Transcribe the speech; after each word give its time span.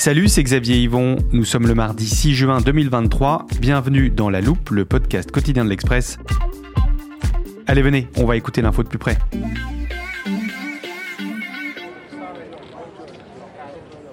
Salut, 0.00 0.28
c'est 0.28 0.44
Xavier 0.44 0.76
Yvon. 0.76 1.16
Nous 1.32 1.44
sommes 1.44 1.66
le 1.66 1.74
mardi 1.74 2.08
6 2.08 2.32
juin 2.32 2.60
2023. 2.60 3.48
Bienvenue 3.60 4.10
dans 4.10 4.30
La 4.30 4.40
Loupe, 4.40 4.70
le 4.70 4.84
podcast 4.84 5.32
quotidien 5.32 5.64
de 5.64 5.70
l'Express. 5.70 6.18
Allez, 7.66 7.82
venez, 7.82 8.06
on 8.16 8.24
va 8.24 8.36
écouter 8.36 8.62
l'info 8.62 8.84
de 8.84 8.88
plus 8.88 9.00
près. 9.00 9.18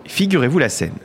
Figurez-vous 0.05 0.57
la 0.57 0.69
scène. 0.69 0.97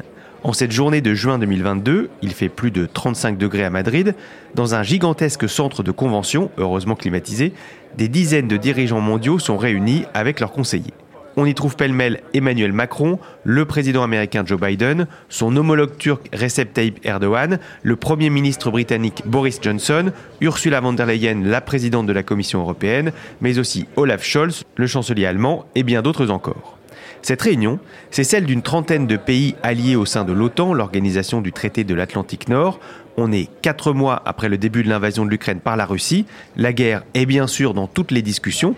En 0.45 0.55
cette 0.55 0.73
journée 0.73 1.03
de 1.03 1.13
juin 1.13 1.39
2022, 1.39 2.09
il 2.23 2.33
fait 2.33 2.49
plus 2.49 2.71
de 2.71 2.87
35 2.87 3.37
degrés 3.37 3.65
à 3.65 3.71
Madrid, 3.71 4.15
dans 4.55 4.75
un 4.75 4.83
gigantesque 4.83 5.47
centre 5.47 5.83
de 5.83 5.91
convention, 5.91 6.51
heureusement 6.57 6.95
climatisé, 6.95 7.53
des 7.99 8.09
dizaines 8.09 8.49
de 8.49 8.57
dirigeants 8.57 9.03
mondiaux 9.03 9.39
sont 9.39 9.59
réunis 9.59 10.07
avec 10.15 10.41
leurs 10.41 10.53
conseillers. 10.53 10.95
On 11.37 11.47
y 11.47 11.55
trouve 11.55 11.77
pêle-mêle 11.77 12.21
Emmanuel 12.35 12.73
Macron, 12.73 13.19
le 13.45 13.65
président 13.65 14.03
américain 14.03 14.43
Joe 14.45 14.61
Biden, 14.61 15.07
son 15.29 15.57
homologue 15.57 15.97
turc 15.97 16.29
Recep 16.35 16.73
Tayyip 16.73 16.99
Erdogan, 17.05 17.59
le 17.83 17.97
premier 17.97 18.31
ministre 18.31 18.71
britannique 18.71 19.23
Boris 19.27 19.61
Johnson, 19.63 20.11
Ursula 20.41 20.81
von 20.81 20.93
der 20.93 21.07
Leyen, 21.07 21.43
la 21.45 21.61
présidente 21.61 22.07
de 22.07 22.13
la 22.13 22.25
Commission 22.25 22.61
européenne, 22.61 23.13
mais 23.41 23.59
aussi 23.59 23.87
Olaf 23.97 24.25
Scholz, 24.25 24.65
le 24.77 24.87
chancelier 24.87 25.27
allemand, 25.27 25.67
et 25.75 25.85
bien 25.85 26.03
d'autres 26.03 26.31
encore. 26.31 26.79
Cette 27.23 27.43
réunion, 27.43 27.79
c'est 28.11 28.25
celle 28.25 28.47
d'une 28.47 28.63
trentaine 28.63 29.07
de 29.07 29.17
pays 29.17 29.55
alliés 29.63 29.97
au 29.97 30.07
sein 30.07 30.25
de 30.25 30.33
l'OTAN, 30.33 30.73
l'organisation 30.73 31.41
du 31.41 31.53
traité 31.53 31.85
de 31.85 31.95
l'Atlantique 31.95 32.49
Nord. 32.49 32.81
On 33.17 33.31
est 33.31 33.49
quatre 33.61 33.93
mois 33.93 34.23
après 34.25 34.49
le 34.49 34.57
début 34.57 34.83
de 34.83 34.89
l'invasion 34.89 35.27
de 35.27 35.31
l'Ukraine 35.31 35.61
par 35.61 35.77
la 35.77 35.85
Russie. 35.85 36.25
La 36.57 36.73
guerre 36.73 37.03
est 37.15 37.27
bien 37.27 37.47
sûr 37.47 37.75
dans 37.75 37.87
toutes 37.87 38.11
les 38.11 38.23
discussions, 38.23 38.75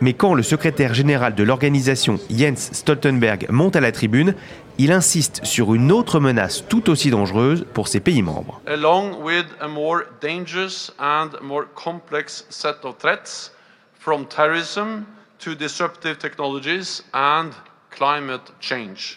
mais 0.00 0.12
quand 0.12 0.34
le 0.34 0.42
secrétaire 0.42 0.94
général 0.94 1.34
de 1.34 1.42
l'organisation, 1.42 2.18
Jens 2.30 2.70
Stoltenberg, 2.72 3.46
monte 3.50 3.76
à 3.76 3.80
la 3.80 3.92
tribune, 3.92 4.34
il 4.78 4.92
insiste 4.92 5.44
sur 5.44 5.74
une 5.74 5.92
autre 5.92 6.20
menace 6.20 6.64
tout 6.68 6.90
aussi 6.90 7.10
dangereuse 7.10 7.64
pour 7.74 7.88
ses 7.88 8.00
pays 8.00 8.22
membres. 8.22 8.60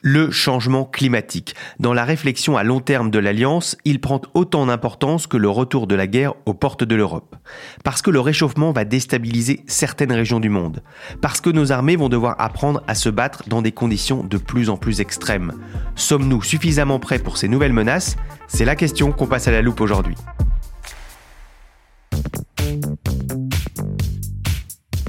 Le 0.02 0.32
changement 0.32 0.86
climatique. 0.86 1.56
Dans 1.80 1.94
la 1.94 2.06
réflexion 2.06 2.58
à 2.58 2.64
long 2.64 2.80
terme 2.80 3.10
de 3.10 3.20
l'Alliance, 3.20 3.78
il 3.86 4.00
prend 4.00 4.22
autant 4.34 4.66
d'importance 4.66 5.28
que 5.28 5.38
le 5.38 5.50
retour 5.50 5.88
de 5.88 5.96
la 5.96 6.08
guerre 6.08 6.34
aux 6.46 6.54
portes 6.54 6.84
de 6.84 6.96
l'Europe. 6.96 7.36
Parce 7.84 8.02
que 8.02 8.12
le 8.12 8.20
réchauffement 8.20 8.72
va 8.72 8.86
déstabiliser 8.86 9.64
certaines 9.68 10.12
régions 10.12 10.40
du 10.40 10.50
monde. 10.50 10.84
Parce 11.22 11.42
que 11.42 11.50
nos 11.50 11.72
armées 11.72 11.96
vont 11.96 12.10
devoir 12.10 12.36
apprendre 12.40 12.84
à 12.88 12.96
se 12.96 13.10
battre 13.10 13.44
dans 13.48 13.62
des 13.62 13.72
conditions 13.72 14.24
de 14.24 14.38
plus 14.38 14.70
en 14.70 14.78
plus 14.78 15.02
extrêmes. 15.02 15.54
Sommes-nous 15.96 16.44
suffisamment 16.44 17.00
prêts 17.00 17.20
pour 17.20 17.38
ces 17.38 17.48
nouvelles 17.48 17.74
menaces? 17.74 18.16
C'est 18.48 18.66
la 18.66 18.76
question 18.76 19.12
qu'on 19.12 19.28
passe 19.28 19.48
à 19.48 19.52
la 19.52 19.62
loupe 19.62 19.82
aujourd'hui. 19.82 20.16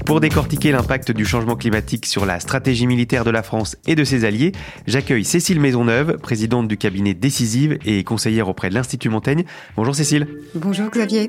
Pour 0.09 0.21
décortiquer 0.21 0.71
l'impact 0.71 1.11
du 1.11 1.23
changement 1.23 1.55
climatique 1.55 2.07
sur 2.07 2.25
la 2.25 2.39
stratégie 2.39 2.87
militaire 2.87 3.23
de 3.23 3.29
la 3.29 3.43
France 3.43 3.77
et 3.85 3.93
de 3.93 4.03
ses 4.03 4.25
alliés, 4.25 4.53
j'accueille 4.87 5.23
Cécile 5.23 5.59
Maisonneuve, 5.59 6.17
présidente 6.17 6.67
du 6.67 6.77
cabinet 6.77 7.13
Décisive 7.13 7.77
et 7.85 8.03
conseillère 8.03 8.47
auprès 8.47 8.69
de 8.69 8.73
l'Institut 8.73 9.09
Montaigne. 9.09 9.43
Bonjour 9.75 9.93
Cécile. 9.93 10.27
Bonjour 10.55 10.89
Xavier. 10.89 11.27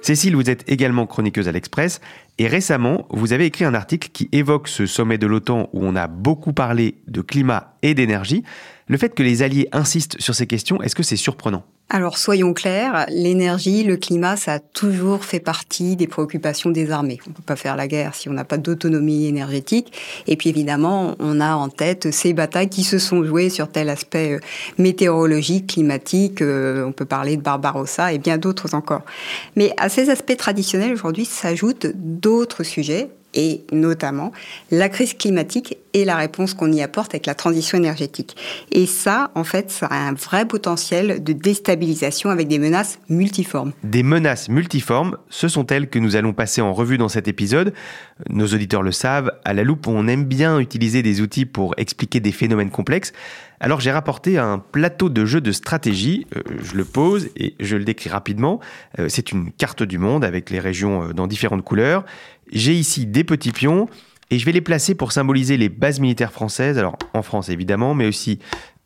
Cécile, 0.00 0.36
vous 0.36 0.48
êtes 0.48 0.64
également 0.72 1.06
chroniqueuse 1.06 1.48
à 1.48 1.52
l'Express 1.52 2.00
et 2.38 2.46
récemment, 2.46 3.06
vous 3.10 3.34
avez 3.34 3.44
écrit 3.44 3.66
un 3.66 3.74
article 3.74 4.08
qui 4.10 4.30
évoque 4.32 4.68
ce 4.68 4.86
sommet 4.86 5.18
de 5.18 5.26
l'OTAN 5.26 5.68
où 5.74 5.84
on 5.84 5.94
a 5.94 6.06
beaucoup 6.06 6.54
parlé 6.54 6.94
de 7.08 7.20
climat 7.20 7.76
et 7.82 7.92
d'énergie. 7.92 8.42
Le 8.86 8.96
fait 8.96 9.14
que 9.14 9.22
les 9.22 9.42
alliés 9.42 9.68
insistent 9.70 10.18
sur 10.18 10.34
ces 10.34 10.46
questions, 10.46 10.80
est-ce 10.80 10.94
que 10.94 11.02
c'est 11.02 11.16
surprenant? 11.16 11.66
Alors 11.94 12.16
soyons 12.16 12.54
clairs, 12.54 13.04
l'énergie, 13.10 13.84
le 13.84 13.98
climat, 13.98 14.36
ça 14.36 14.54
a 14.54 14.58
toujours 14.60 15.26
fait 15.26 15.40
partie 15.40 15.94
des 15.94 16.06
préoccupations 16.06 16.70
des 16.70 16.90
armées. 16.90 17.18
On 17.26 17.30
ne 17.30 17.34
peut 17.34 17.42
pas 17.42 17.54
faire 17.54 17.76
la 17.76 17.86
guerre 17.86 18.14
si 18.14 18.30
on 18.30 18.32
n'a 18.32 18.46
pas 18.46 18.56
d'autonomie 18.56 19.26
énergétique. 19.26 19.92
Et 20.26 20.36
puis 20.36 20.48
évidemment, 20.48 21.16
on 21.18 21.38
a 21.38 21.54
en 21.54 21.68
tête 21.68 22.10
ces 22.10 22.32
batailles 22.32 22.70
qui 22.70 22.82
se 22.82 22.98
sont 22.98 23.22
jouées 23.22 23.50
sur 23.50 23.68
tel 23.68 23.90
aspect 23.90 24.32
euh, 24.32 24.40
météorologique, 24.78 25.66
climatique. 25.66 26.40
Euh, 26.40 26.86
on 26.86 26.92
peut 26.92 27.04
parler 27.04 27.36
de 27.36 27.42
Barbarossa 27.42 28.14
et 28.14 28.18
bien 28.18 28.38
d'autres 28.38 28.74
encore. 28.74 29.02
Mais 29.54 29.74
à 29.76 29.90
ces 29.90 30.08
aspects 30.08 30.38
traditionnels 30.38 30.94
aujourd'hui 30.94 31.26
s'ajoutent 31.26 31.88
d'autres 31.94 32.62
sujets 32.62 33.10
et 33.34 33.64
notamment 33.72 34.32
la 34.70 34.88
crise 34.88 35.14
climatique 35.14 35.78
et 35.94 36.04
la 36.04 36.16
réponse 36.16 36.54
qu'on 36.54 36.72
y 36.72 36.82
apporte 36.82 37.14
avec 37.14 37.26
la 37.26 37.34
transition 37.34 37.76
énergétique. 37.76 38.36
Et 38.70 38.86
ça, 38.86 39.30
en 39.34 39.44
fait, 39.44 39.70
ça 39.70 39.86
a 39.86 39.96
un 39.96 40.14
vrai 40.14 40.46
potentiel 40.46 41.22
de 41.22 41.32
déstabilisation 41.32 42.30
avec 42.30 42.48
des 42.48 42.58
menaces 42.58 42.98
multiformes. 43.08 43.72
Des 43.84 44.02
menaces 44.02 44.48
multiformes, 44.48 45.18
ce 45.28 45.48
sont 45.48 45.66
elles 45.66 45.88
que 45.88 45.98
nous 45.98 46.16
allons 46.16 46.32
passer 46.32 46.60
en 46.60 46.72
revue 46.72 46.98
dans 46.98 47.08
cet 47.08 47.28
épisode. 47.28 47.74
Nos 48.30 48.46
auditeurs 48.46 48.82
le 48.82 48.92
savent, 48.92 49.32
à 49.44 49.52
la 49.52 49.64
loupe, 49.64 49.86
on 49.86 50.08
aime 50.08 50.24
bien 50.24 50.58
utiliser 50.58 51.02
des 51.02 51.20
outils 51.20 51.46
pour 51.46 51.74
expliquer 51.76 52.20
des 52.20 52.32
phénomènes 52.32 52.70
complexes. 52.70 53.12
Alors 53.62 53.80
j'ai 53.80 53.92
rapporté 53.92 54.38
un 54.38 54.58
plateau 54.58 55.08
de 55.08 55.24
jeu 55.24 55.40
de 55.40 55.52
stratégie, 55.52 56.26
euh, 56.36 56.42
je 56.64 56.74
le 56.74 56.84
pose 56.84 57.30
et 57.36 57.54
je 57.60 57.76
le 57.76 57.84
décris 57.84 58.10
rapidement. 58.10 58.58
Euh, 58.98 59.06
c'est 59.08 59.30
une 59.30 59.52
carte 59.52 59.84
du 59.84 59.98
monde 59.98 60.24
avec 60.24 60.50
les 60.50 60.58
régions 60.58 61.04
euh, 61.04 61.12
dans 61.12 61.28
différentes 61.28 61.62
couleurs. 61.62 62.04
J'ai 62.52 62.74
ici 62.74 63.06
des 63.06 63.24
petits 63.24 63.52
pions 63.52 63.88
et 64.30 64.38
je 64.38 64.44
vais 64.44 64.52
les 64.52 64.60
placer 64.60 64.94
pour 64.94 65.12
symboliser 65.12 65.56
les 65.56 65.70
bases 65.70 66.00
militaires 66.00 66.32
françaises, 66.32 66.78
alors 66.78 66.96
en 67.14 67.22
France 67.22 67.48
évidemment, 67.48 67.94
mais 67.94 68.06
aussi 68.06 68.38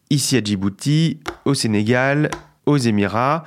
ici 0.08 0.36
à 0.36 0.40
Djibouti, 0.42 1.18
au 1.44 1.54
Sénégal, 1.54 2.30
aux 2.66 2.76
Émirats. 2.76 3.42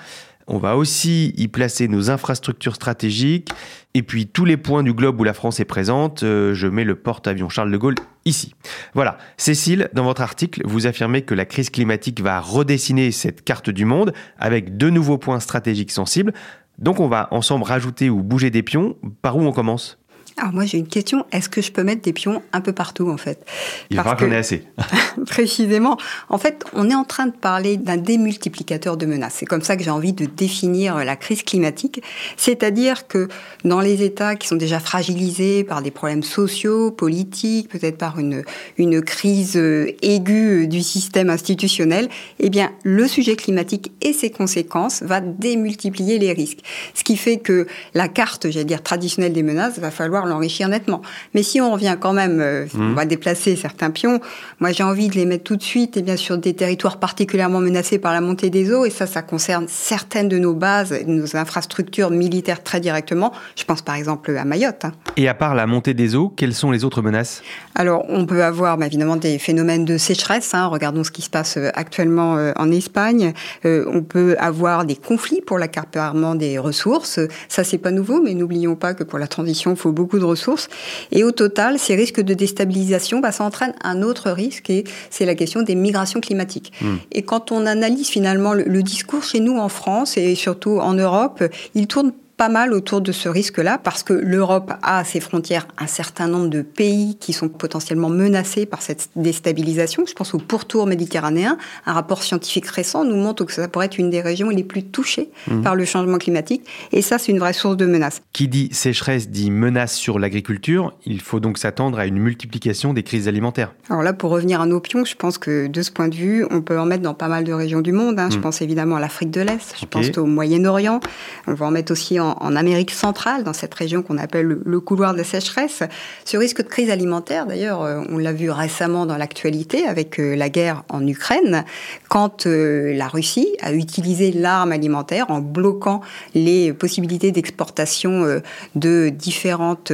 On 0.47 0.57
va 0.57 0.75
aussi 0.75 1.33
y 1.37 1.47
placer 1.47 1.87
nos 1.87 2.09
infrastructures 2.09 2.75
stratégiques 2.75 3.49
et 3.93 4.01
puis 4.01 4.27
tous 4.27 4.45
les 4.45 4.57
points 4.57 4.83
du 4.83 4.93
globe 4.93 5.21
où 5.21 5.23
la 5.23 5.33
France 5.33 5.59
est 5.59 5.65
présente. 5.65 6.23
Euh, 6.23 6.53
je 6.53 6.67
mets 6.67 6.83
le 6.83 6.95
porte-avions 6.95 7.49
Charles 7.49 7.71
de 7.71 7.77
Gaulle 7.77 7.95
ici. 8.25 8.55
Voilà. 8.95 9.19
Cécile, 9.37 9.89
dans 9.93 10.03
votre 10.03 10.23
article, 10.23 10.63
vous 10.65 10.87
affirmez 10.87 11.21
que 11.21 11.35
la 11.35 11.45
crise 11.45 11.69
climatique 11.69 12.19
va 12.19 12.41
redessiner 12.41 13.11
cette 13.11 13.43
carte 13.43 13.69
du 13.69 13.85
monde 13.85 14.11
avec 14.39 14.75
de 14.75 14.89
nouveaux 14.89 15.19
points 15.19 15.39
stratégiques 15.39 15.91
sensibles. 15.91 16.33
Donc 16.79 16.99
on 16.99 17.07
va 17.07 17.27
ensemble 17.31 17.63
rajouter 17.63 18.09
ou 18.09 18.23
bouger 18.23 18.49
des 18.49 18.63
pions. 18.63 18.97
Par 19.21 19.37
où 19.37 19.41
on 19.41 19.51
commence? 19.51 19.98
Alors 20.39 20.53
moi 20.53 20.65
j'ai 20.65 20.77
une 20.77 20.87
question, 20.87 21.25
est-ce 21.31 21.49
que 21.49 21.61
je 21.61 21.71
peux 21.71 21.83
mettre 21.83 22.01
des 22.01 22.13
pions 22.13 22.41
un 22.53 22.61
peu 22.61 22.73
partout 22.73 23.09
en 23.09 23.17
fait? 23.17 23.45
Il 23.89 23.97
va 23.97 24.15
qu'on 24.15 24.31
ait 24.31 24.37
assez. 24.37 24.63
précisément, 25.27 25.97
en 26.29 26.37
fait 26.37 26.63
on 26.73 26.89
est 26.89 26.95
en 26.95 27.03
train 27.03 27.27
de 27.27 27.35
parler 27.35 27.77
d'un 27.77 27.97
démultiplicateur 27.97 28.97
de 28.97 29.05
menaces. 29.05 29.35
C'est 29.37 29.45
comme 29.45 29.61
ça 29.61 29.75
que 29.75 29.83
j'ai 29.83 29.91
envie 29.91 30.13
de 30.13 30.25
définir 30.25 30.97
la 30.97 31.15
crise 31.15 31.43
climatique. 31.43 32.01
C'est-à-dire 32.37 33.07
que 33.07 33.27
dans 33.65 33.81
les 33.81 34.03
États 34.03 34.35
qui 34.35 34.47
sont 34.47 34.55
déjà 34.55 34.79
fragilisés 34.79 35.63
par 35.63 35.81
des 35.81 35.91
problèmes 35.91 36.23
sociaux, 36.23 36.91
politiques, 36.91 37.69
peut-être 37.69 37.97
par 37.97 38.19
une, 38.19 38.43
une 38.77 39.01
crise 39.01 39.57
euh, 39.57 39.91
aiguë 40.01 40.67
du 40.67 40.81
système 40.81 41.29
institutionnel, 41.29 42.09
eh 42.39 42.49
bien 42.49 42.71
le 42.83 43.07
sujet 43.07 43.35
climatique 43.35 43.91
et 44.01 44.13
ses 44.13 44.29
conséquences 44.29 45.03
va 45.03 45.19
démultiplier 45.19 46.19
les 46.19 46.31
risques. 46.31 46.59
Ce 46.93 47.03
qui 47.03 47.17
fait 47.17 47.37
que 47.37 47.67
la 47.93 48.07
carte, 48.07 48.49
j'allais 48.49 48.65
dire, 48.65 48.83
traditionnelle 48.83 49.33
des 49.33 49.43
menaces 49.43 49.79
va 49.79 49.91
falloir 49.91 50.25
l'enrichir 50.29 50.69
nettement. 50.69 51.01
Mais 51.33 51.43
si 51.43 51.59
on 51.59 51.71
revient 51.73 51.97
quand 51.99 52.13
même, 52.13 52.39
euh, 52.39 52.65
on 52.75 52.79
Mhm. 52.79 52.93
va 52.95 53.05
déplacer 53.05 53.55
certains 53.55 53.89
pions, 53.91 54.19
moi 54.59 54.71
j'ai 54.71 54.83
envie 54.83 55.09
de 55.09 55.15
les 55.15 55.25
mettre 55.25 55.43
tout 55.43 55.55
de 55.57 55.63
suite 55.63 55.97
et 55.97 56.01
bien 56.01 56.15
sur 56.15 56.37
des 56.37 56.53
territoires 56.53 56.97
particulièrement 56.97 57.59
menacés 57.59 57.99
par 57.99 58.13
la 58.13 58.21
montée 58.21 58.49
des 58.49 58.71
eaux, 58.71 58.85
et 58.85 58.89
ça, 58.89 59.05
ça 59.07 59.21
concerne 59.21 59.65
certaines 59.67 60.29
de 60.29 60.37
nos 60.39 60.53
bases, 60.53 60.91
de 60.91 61.03
nos 61.11 61.35
infrastructures 61.35 62.11
militaires 62.11 62.63
très 62.63 62.79
directement. 62.79 63.33
Je 63.55 63.63
pense 63.65 63.81
par 63.81 63.95
exemple 63.95 64.35
à 64.37 64.45
Mayotte. 64.45 64.85
hein. 64.85 64.91
Et 65.17 65.27
à 65.27 65.33
part 65.33 65.55
la 65.55 65.65
montée 65.67 65.93
des 65.93 66.15
eaux, 66.15 66.29
quelles 66.35 66.53
sont 66.53 66.71
les 66.71 66.85
autres 66.85 67.01
menaces? 67.01 67.41
Alors, 67.75 68.05
on 68.09 68.25
peut 68.25 68.43
avoir 68.43 68.77
bah, 68.77 68.85
évidemment 68.85 69.15
des 69.15 69.39
phénomènes 69.39 69.85
de 69.85 69.97
sécheresse. 69.97 70.53
hein. 70.53 70.67
Regardons 70.67 71.03
ce 71.03 71.11
qui 71.11 71.21
se 71.21 71.29
passe 71.29 71.57
euh, 71.57 71.69
actuellement 71.73 72.37
euh, 72.37 72.51
en 72.57 72.71
Espagne. 72.71 73.33
Euh, 73.65 73.85
on 73.91 74.03
peut 74.03 74.35
avoir 74.39 74.85
des 74.85 74.95
conflits 74.95 75.41
pour 75.41 75.57
l'accaparement 75.57 76.35
des 76.35 76.57
ressources. 76.59 77.19
Ça, 77.47 77.63
c'est 77.63 77.77
pas 77.77 77.91
nouveau, 77.91 78.21
mais 78.21 78.33
n'oublions 78.33 78.75
pas 78.75 78.93
que 78.93 79.03
pour 79.03 79.17
la 79.19 79.27
transition, 79.27 79.71
il 79.71 79.77
faut 79.77 79.91
beaucoup 79.91 80.18
de 80.19 80.25
ressources. 80.25 80.69
Et 81.11 81.23
au 81.23 81.31
total, 81.31 81.79
ces 81.79 81.95
risques 81.95 82.21
de 82.21 82.33
déstabilisation, 82.33 83.19
bah, 83.19 83.31
ça 83.31 83.43
entraîne 83.43 83.73
un 83.83 84.01
autre 84.01 84.31
risque, 84.31 84.69
et 84.69 84.83
c'est 85.09 85.25
la 85.25 85.35
question 85.35 85.61
des 85.61 85.75
migrations 85.75 86.21
climatiques. 86.21 86.73
Et 87.11 87.23
quand 87.23 87.51
on 87.51 87.65
analyse 87.65 88.07
finalement 88.07 88.53
le, 88.53 88.63
le 88.63 88.83
discours 88.83 89.23
chez 89.23 89.39
nous 89.39 89.57
en 89.57 89.69
France 89.69 90.17
et 90.17 90.35
surtout 90.35 90.79
en 90.79 90.93
Europe, 90.93 91.43
il 91.75 91.87
tourne 91.87 92.11
pas 92.39 92.47
mal 92.49 92.71
autour 92.73 93.01
de 93.01 93.11
ce 93.11 93.27
risque-là 93.27 93.77
parce 93.83 94.01
que 94.01 94.13
l'Europe 94.13 94.71
a 94.81 94.99
à 94.99 95.03
ses 95.03 95.19
frontières 95.19 95.67
un 95.77 95.87
certain 95.87 96.27
nombre 96.29 96.47
de 96.47 96.61
pays 96.61 97.17
qui 97.19 97.33
sont 97.33 97.49
potentiellement 97.49 98.07
menacés 98.09 98.65
par 98.65 98.81
cette 98.81 99.09
déstabilisation. 99.17 100.05
Je 100.07 100.13
pense 100.13 100.33
au 100.33 100.37
pourtour 100.37 100.87
méditerranéen. 100.87 101.57
Un 101.85 101.91
rapport 101.91 102.23
scientifique 102.23 102.65
récent 102.67 103.03
nous 103.03 103.17
montre 103.17 103.43
que 103.43 103.51
ça 103.51 103.67
pourrait 103.67 103.87
être 103.87 103.97
une 103.97 104.09
des 104.09 104.21
régions 104.21 104.47
les 104.49 104.63
plus 104.63 104.83
touchées 104.83 105.29
par 105.63 105.75
le 105.75 105.83
changement 105.83 106.17
climatique. 106.17 106.63
Et 106.93 107.01
ça, 107.01 107.17
c'est 107.17 107.33
une 107.33 107.39
vraie 107.39 107.51
source 107.51 107.75
de 107.75 107.85
menace. 107.85 108.21
Qui 108.31 108.47
dit 108.47 108.69
sécheresse 108.71 109.27
dit 109.29 109.51
menace 109.51 109.93
sur 109.93 110.17
l'agriculture. 110.17 110.93
Il 111.05 111.19
faut 111.19 111.41
donc 111.41 111.57
s'attendre 111.57 111.99
à 111.99 112.05
une 112.05 112.19
multiplication 112.19 112.93
des 112.93 113.03
crises 113.03 113.27
alimentaires. 113.27 113.73
Alors 113.89 114.01
là, 114.01 114.13
pour 114.13 114.31
revenir 114.31 114.61
à 114.61 114.65
nos 114.65 114.79
pions, 114.79 115.03
je 115.03 115.15
pense 115.15 115.37
que 115.37 115.67
de 115.67 115.81
ce 115.81 115.91
point 115.91 116.07
de 116.07 116.15
vue, 116.15 116.45
on 116.51 116.61
peut 116.61 116.79
en 116.79 116.85
mettre 116.85 117.03
dans 117.03 117.13
pas 117.13 117.27
mal 117.27 117.43
de 117.43 117.51
régions 117.51 117.81
du 117.81 117.91
monde. 117.91 118.17
hein. 118.17 118.29
Je 118.31 118.37
Mm. 118.37 118.41
pense 118.41 118.61
évidemment 118.61 118.95
à 118.95 119.01
l'Afrique 119.01 119.31
de 119.31 119.41
l'Est, 119.41 119.75
je 119.77 119.85
pense 119.85 120.17
au 120.17 120.25
Moyen-Orient. 120.25 121.01
On 121.47 121.53
va 121.53 121.65
en 121.65 121.71
mettre 121.71 121.91
aussi 121.91 122.17
en, 122.19 122.28
en 122.39 122.55
Amérique 122.55 122.91
centrale, 122.91 123.43
dans 123.43 123.53
cette 123.53 123.73
région 123.73 124.01
qu'on 124.01 124.17
appelle 124.17 124.59
le, 124.63 124.79
couloir 124.79 125.13
de 125.13 125.23
sécheresse. 125.23 125.83
Ce 126.25 126.37
risque 126.37 126.63
de 126.63 126.67
crise 126.67 126.89
alimentaire, 126.89 127.45
d'ailleurs, 127.45 127.83
euh, 127.83 128.01
on 128.09 128.17
l'a 128.17 128.33
vu 128.33 128.49
récemment 128.49 129.05
dans 129.05 129.17
l'actualité 129.17 129.85
avec 129.85 130.19
euh, 130.19 130.35
la 130.35 130.49
guerre 130.49 130.83
en 130.89 131.05
Ukraine, 131.05 131.65
quand 132.07 132.45
euh, 132.45 132.93
la 132.95 133.07
Russie 133.07 133.49
a 133.61 133.73
utilisé 133.73 134.31
l'arme 134.31 134.71
alimentaire 134.71 135.29
en 135.29 135.39
bloquant 135.39 136.01
les 136.33 136.73
possibilités 136.73 137.31
d'exportation 137.31 138.41
de 138.75 139.09
différentes 139.09 139.91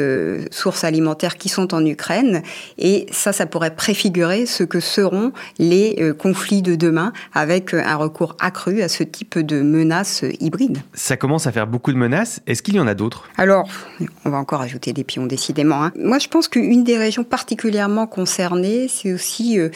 sources 0.52 0.84
alimentaires 0.84 1.38
qui 1.38 1.50
sont 1.50 1.74
en 1.74 1.86
Ukraine. 1.86 2.42
Et 2.78 3.08
ça, 3.12 3.34
ça 3.34 3.46
pourrait 3.46 3.76
préfigurer 3.76 4.46
ce 4.46 4.64
que 4.64 4.80
seront 4.80 5.32
les 5.60 6.14
conflits 6.18 6.62
de 6.62 6.76
demain 6.76 7.14
avec 7.34 7.74
un 7.74 7.96
recours 7.96 8.36
accru 8.40 8.82
à 8.82 8.88
ce 8.88 9.04
type 9.04 9.40
de 9.40 9.62
menaces 9.62 10.24
hybrides. 10.40 10.80
Ça 10.94 11.18
commence 11.18 11.48
à 11.48 11.52
faire 11.52 11.68
beaucoup 11.68 11.92
de 11.92 11.98
menaces. 11.98 12.25
Est-ce 12.48 12.62
qu'il 12.62 12.75
y 12.75 12.80
en 12.80 12.88
a 12.88 12.94
d'autres? 12.94 13.27
Alors, 13.38 13.68
on 14.25 14.30
va 14.30 14.38
encore 14.38 14.62
ajouter 14.62 14.94
des 14.94 15.04
pions, 15.04 15.25
décidément. 15.25 15.83
hein. 15.83 15.92
Moi, 15.98 16.19
je 16.19 16.27
pense 16.27 16.48
qu'une 16.48 16.83
des 16.83 16.98
régions 16.98 17.24
particulièrement 17.24 18.07
concernées, 18.07 18.88
c'est 18.88 19.13
aussi 19.13 19.60
euh, 19.60 19.69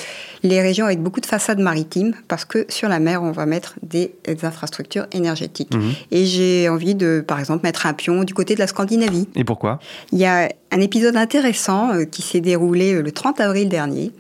les 0.44 0.62
régions 0.62 0.86
avec 0.86 1.02
beaucoup 1.02 1.22
de 1.22 1.26
façades 1.26 1.60
maritimes, 1.60 2.14
parce 2.28 2.46
que 2.46 2.66
sur 2.70 2.90
la 2.90 3.00
mer, 3.00 3.24
on 3.24 3.32
va 3.32 3.46
mettre 3.46 3.76
des, 3.84 4.14
des 4.24 4.46
infrastructures 4.46 5.08
énergétiques. 5.12 5.74
Mhm. 5.74 5.94
Et 6.12 6.26
j'ai 6.26 6.70
envie 6.70 6.96
de, 6.96 7.24
par 7.26 7.40
exemple, 7.40 7.64
mettre 7.64 7.86
un 7.86 7.94
pion 7.94 8.24
du 8.24 8.34
côté 8.34 8.56
de 8.56 8.60
la 8.60 8.68
Scandinavie. 8.68 9.28
Et 9.36 9.44
pourquoi? 9.44 9.80
Il 10.12 10.20
y 10.20 10.26
a 10.26 10.50
un 10.72 10.82
épisode 10.82 11.16
intéressant 11.16 11.94
euh, 11.94 12.06
qui 12.06 12.22
s'est 12.22 12.42
déroulé 12.42 12.94
euh, 12.94 13.02
le 13.02 13.12
30 13.12 13.40
avril 13.40 13.70
dernier. 13.70 14.12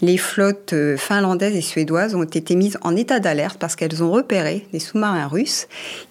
Les 0.00 0.16
flottes 0.16 0.72
euh, 0.72 0.96
finlandaises 0.96 1.54
et 1.54 1.60
suédoises 1.60 2.14
ont 2.14 2.24
été 2.24 2.56
mises 2.56 2.78
en 2.82 2.96
état 2.96 3.20
d'alerte 3.20 3.58
parce 3.58 3.76
qu'elles 3.76 4.02
ont 4.02 4.10
repéré 4.10 4.66
des 4.72 4.80
sous-marins 4.80 5.28
russes 5.28 5.68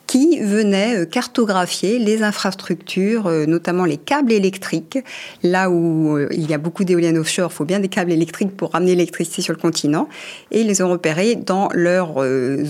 qui 0.07 0.39
venaient 0.39 1.05
cartographier 1.05 1.97
les 1.97 2.21
infrastructures, 2.21 3.29
notamment 3.47 3.85
les 3.85 3.95
câbles 3.95 4.33
électriques. 4.33 4.99
Là 5.41 5.69
où 5.69 6.19
il 6.31 6.49
y 6.49 6.53
a 6.53 6.57
beaucoup 6.57 6.83
d'éoliennes 6.83 7.17
offshore, 7.17 7.49
il 7.49 7.55
faut 7.55 7.63
bien 7.63 7.79
des 7.79 7.87
câbles 7.87 8.11
électriques 8.11 8.57
pour 8.57 8.71
ramener 8.71 8.91
l'électricité 8.91 9.41
sur 9.41 9.53
le 9.53 9.59
continent. 9.59 10.09
Et 10.51 10.61
ils 10.61 10.67
les 10.67 10.81
ont 10.81 10.89
repérés 10.89 11.35
dans 11.35 11.69
leurs 11.73 12.17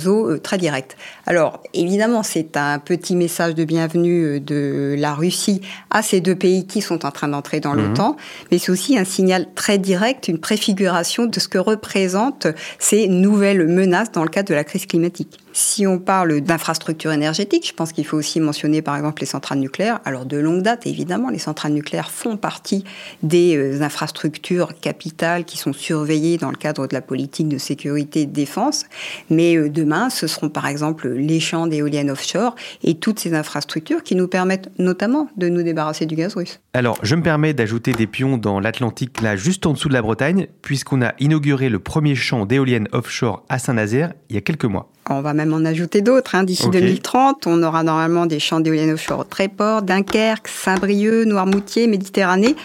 eaux 0.06 0.38
très 0.38 0.60
directes. 0.60 0.96
Alors, 1.26 1.64
évidemment, 1.74 2.22
c'est 2.22 2.58
un 2.58 2.78
petit 2.78 3.16
message 3.16 3.56
de 3.56 3.64
bienvenue 3.64 4.40
de 4.40 4.94
la 4.96 5.16
Russie 5.16 5.62
à 5.90 6.04
ces 6.04 6.22
deux 6.22 6.36
pays 6.36 6.68
qui 6.68 6.82
sont 6.82 7.08
en 7.08 7.11
train 7.12 7.28
d'entrer 7.28 7.60
dans 7.60 7.74
Mhm. 7.74 7.90
l'OTAN, 7.90 8.16
mais 8.52 8.58
c'est 8.58 8.72
aussi 8.72 8.98
un 8.98 9.04
signal 9.06 9.48
très 9.56 9.78
direct, 9.78 10.28
une 10.28 10.40
préfiguration 10.40 11.26
de 11.26 11.40
ce 11.40 11.48
que 11.48 11.58
représentent 11.58 12.48
ces 12.80 13.08
nouvelles 13.08 13.68
menaces 13.68 14.12
dans 14.12 14.24
le 14.24 14.30
cadre 14.30 14.50
de 14.50 14.54
la 14.56 14.64
crise 14.64 14.86
climatique. 14.86 15.38
Si 15.54 15.86
on 15.86 16.00
parle 16.00 16.42
d'infrastructures 16.42 17.12
énergétiques, 17.12 17.68
je 17.68 17.74
pense 17.74 17.92
qu'il 17.92 18.06
faut 18.06 18.18
aussi 18.18 18.40
mentionner 18.40 18.82
par 18.82 18.96
exemple 18.96 19.22
les 19.22 19.26
centrales 19.26 19.60
nucléaires. 19.60 20.00
Alors 20.06 20.26
de 20.26 20.38
longue 20.38 20.62
date, 20.62 20.88
évidemment, 20.88 21.30
les 21.30 21.40
centrales 21.40 21.74
nucléaires 21.74 22.10
font 22.12 22.38
partie 22.38 22.84
des 23.24 23.58
euh, 23.58 23.82
infrastructures 23.82 24.80
capitales 24.80 25.46
qui 25.46 25.58
sont 25.58 25.74
surveillées 25.74 26.38
dans 26.38 26.52
le 26.52 26.56
cadre 26.56 26.88
de 26.88 26.94
la 26.94 27.02
politique 27.02 27.50
de 27.50 27.58
sécurité 27.58 28.22
et 28.22 28.26
de 28.26 28.32
défense. 28.32 28.86
Mais 29.30 29.56
euh, 29.56 29.70
demain, 29.70 30.10
ce 30.10 30.28
seront 30.28 30.50
par 30.50 30.68
exemple 30.68 31.10
les 31.10 31.40
champs 31.40 31.68
d'éoliennes 31.68 32.12
offshore 32.12 32.56
et 32.84 32.96
toutes 32.96 33.20
ces 33.20 33.34
infrastructures 33.34 34.04
qui 34.04 34.16
nous 34.16 34.28
permettent 34.28 34.70
notamment 34.80 35.28
de 35.38 35.50
nous 35.50 35.64
débarrasser 35.64 36.06
du 36.06 36.16
gaz 36.16 36.36
russe. 36.36 36.60
Alors, 36.74 36.98
je 37.04 37.16
me 37.16 37.24
permets 37.24 37.54
d'ajouter 37.54 37.92
des 37.92 38.08
pions 38.08 38.38
dans 38.38 38.60
l'Atlantique, 38.60 39.22
là, 39.22 39.36
juste 39.36 39.66
en 39.66 39.74
dessous 39.74 39.90
de 39.90 39.94
la 39.94 40.02
Bretagne, 40.02 40.48
puisqu'on 40.62 41.02
a 41.02 41.14
inauguré 41.20 41.70
le 41.70 41.80
premier 41.80 42.16
champ 42.16 42.46
d'éoliennes 42.46 42.88
offshore 42.92 43.44
à 43.50 43.60
Saint-Nazaire 43.60 44.14
il 44.30 44.36
y 44.36 44.38
a 44.38 44.42
quelques 44.42 44.66
mois. 44.66 44.90
On 45.12 45.22
va 45.22 45.34
même 45.34 45.54
en 45.54 45.64
ajouter 45.66 46.02
d'autres. 46.02 46.36
hein. 46.36 46.44
D'ici 46.44 46.66
Ok. 46.66 46.74
2030, 46.74 47.48
on 47.48 47.62
aura 47.64 47.84
normalement 47.84 48.26
des 48.26 48.40
champs 48.40 48.60
d'éoliennes 48.60 48.92
offshore 48.92 49.20
au 49.20 49.24
Tréport, 49.24 49.82
Dunkerque, 49.82 50.48
Saint-Brieuc, 50.48 51.26
Noirmoutier, 51.26 51.88
Méditerranée. 51.88 52.56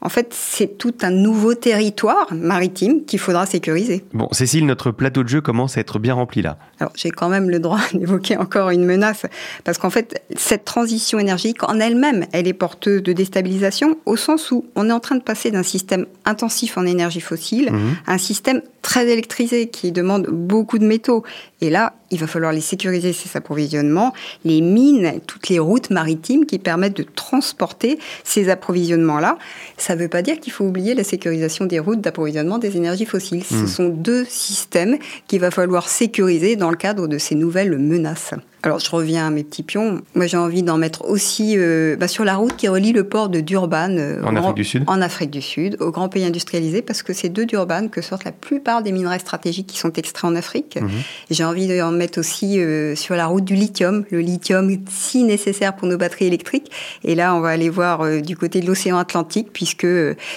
En 0.00 0.08
fait, 0.08 0.28
c'est 0.32 0.78
tout 0.78 0.94
un 1.02 1.10
nouveau 1.10 1.54
territoire 1.54 2.28
maritime 2.32 3.04
qu'il 3.04 3.18
faudra 3.18 3.46
sécuriser. 3.46 4.04
Bon, 4.14 4.28
Cécile, 4.30 4.64
notre 4.64 4.92
plateau 4.92 5.24
de 5.24 5.28
jeu 5.28 5.40
commence 5.40 5.76
à 5.76 5.80
être 5.80 5.98
bien 5.98 6.14
rempli 6.14 6.40
là. 6.40 6.56
Alors, 6.78 6.92
j'ai 6.94 7.10
quand 7.10 7.28
même 7.28 7.50
le 7.50 7.58
droit 7.58 7.80
d'évoquer 7.94 8.36
encore 8.36 8.70
une 8.70 8.84
menace, 8.84 9.26
parce 9.64 9.76
qu'en 9.76 9.90
fait, 9.90 10.22
cette 10.36 10.64
transition 10.64 11.18
énergétique 11.18 11.64
en 11.68 11.80
elle-même, 11.80 12.26
elle 12.30 12.46
est 12.46 12.52
porteuse 12.52 13.02
de 13.02 13.12
déstabilisation, 13.12 13.98
au 14.06 14.14
sens 14.16 14.52
où 14.52 14.66
on 14.76 14.88
est 14.88 14.92
en 14.92 15.00
train 15.00 15.16
de 15.16 15.22
passer 15.22 15.50
d'un 15.50 15.64
système 15.64 16.06
intensif 16.24 16.78
en 16.78 16.86
énergie 16.86 17.20
fossile 17.20 17.72
Mhm. 17.72 17.96
à 18.06 18.12
un 18.12 18.18
système 18.18 18.62
très 18.88 19.06
électrisé 19.06 19.68
qui 19.68 19.92
demande 19.92 20.28
beaucoup 20.30 20.78
de 20.78 20.86
métaux. 20.86 21.22
Et 21.60 21.68
là, 21.68 21.92
il 22.10 22.18
va 22.18 22.26
falloir 22.26 22.52
les 22.52 22.62
sécuriser, 22.62 23.12
ces 23.12 23.36
approvisionnements, 23.36 24.14
les 24.46 24.62
mines, 24.62 25.20
toutes 25.26 25.50
les 25.50 25.58
routes 25.58 25.90
maritimes 25.90 26.46
qui 26.46 26.58
permettent 26.58 26.96
de 26.96 27.02
transporter 27.02 27.98
ces 28.24 28.48
approvisionnements-là. 28.48 29.36
Ça 29.76 29.94
ne 29.94 30.00
veut 30.00 30.08
pas 30.08 30.22
dire 30.22 30.40
qu'il 30.40 30.54
faut 30.54 30.64
oublier 30.64 30.94
la 30.94 31.04
sécurisation 31.04 31.66
des 31.66 31.78
routes 31.78 32.00
d'approvisionnement 32.00 32.56
des 32.56 32.78
énergies 32.78 33.04
fossiles. 33.04 33.44
Ce 33.44 33.66
sont 33.66 33.90
deux 33.90 34.24
systèmes 34.24 34.96
qu'il 35.26 35.40
va 35.40 35.50
falloir 35.50 35.86
sécuriser 35.86 36.56
dans 36.56 36.70
le 36.70 36.76
cadre 36.76 37.08
de 37.08 37.18
ces 37.18 37.34
nouvelles 37.34 37.76
menaces. 37.76 38.32
Alors, 38.64 38.80
je 38.80 38.90
reviens 38.90 39.26
à 39.28 39.30
mes 39.30 39.44
petits 39.44 39.62
pions. 39.62 40.00
Moi, 40.14 40.26
j'ai 40.26 40.36
envie 40.36 40.62
d'en 40.64 40.78
mettre 40.78 41.04
aussi 41.08 41.54
euh, 41.56 41.94
bah, 41.96 42.08
sur 42.08 42.24
la 42.24 42.34
route 42.36 42.56
qui 42.56 42.66
relie 42.68 42.92
le 42.92 43.04
port 43.04 43.28
de 43.28 43.40
Durban 43.40 43.90
euh, 43.96 44.20
En 44.22 44.24
au 44.24 44.28
Afrique 44.30 44.40
grand- 44.42 44.52
du 44.52 44.64
Sud. 44.64 44.84
en 44.88 45.00
Afrique 45.00 45.30
du 45.30 45.40
Sud, 45.42 45.76
aux 45.80 45.90
grands 45.92 46.08
pays 46.08 46.24
industrialisés, 46.24 46.82
parce 46.82 47.02
que 47.02 47.12
c'est 47.12 47.28
de 47.28 47.44
Durban 47.44 47.86
que 47.88 48.02
sortent 48.02 48.24
la 48.24 48.32
plupart 48.32 48.82
des 48.82 48.90
minerais 48.90 49.20
stratégiques 49.20 49.68
qui 49.68 49.78
sont 49.78 49.92
extraits 49.92 50.24
en 50.30 50.34
Afrique. 50.34 50.76
Mhm. 50.80 50.88
J'ai 51.30 51.44
envie 51.44 51.68
d'en 51.78 51.92
mettre 51.92 52.18
aussi 52.18 52.58
euh, 52.60 52.96
sur 52.96 53.14
la 53.14 53.26
route 53.26 53.44
du 53.44 53.54
lithium, 53.54 54.04
le 54.10 54.20
lithium 54.20 54.76
si 54.90 55.22
nécessaire 55.22 55.76
pour 55.76 55.86
nos 55.86 55.96
batteries 55.96 56.26
électriques. 56.26 56.70
Et 57.04 57.14
là, 57.14 57.34
on 57.36 57.40
va 57.40 57.50
aller 57.50 57.68
voir 57.70 58.20
du 58.22 58.36
côté 58.36 58.60
de 58.60 58.66
l'océan 58.66 58.98
Atlantique, 58.98 59.50
puisque 59.52 59.86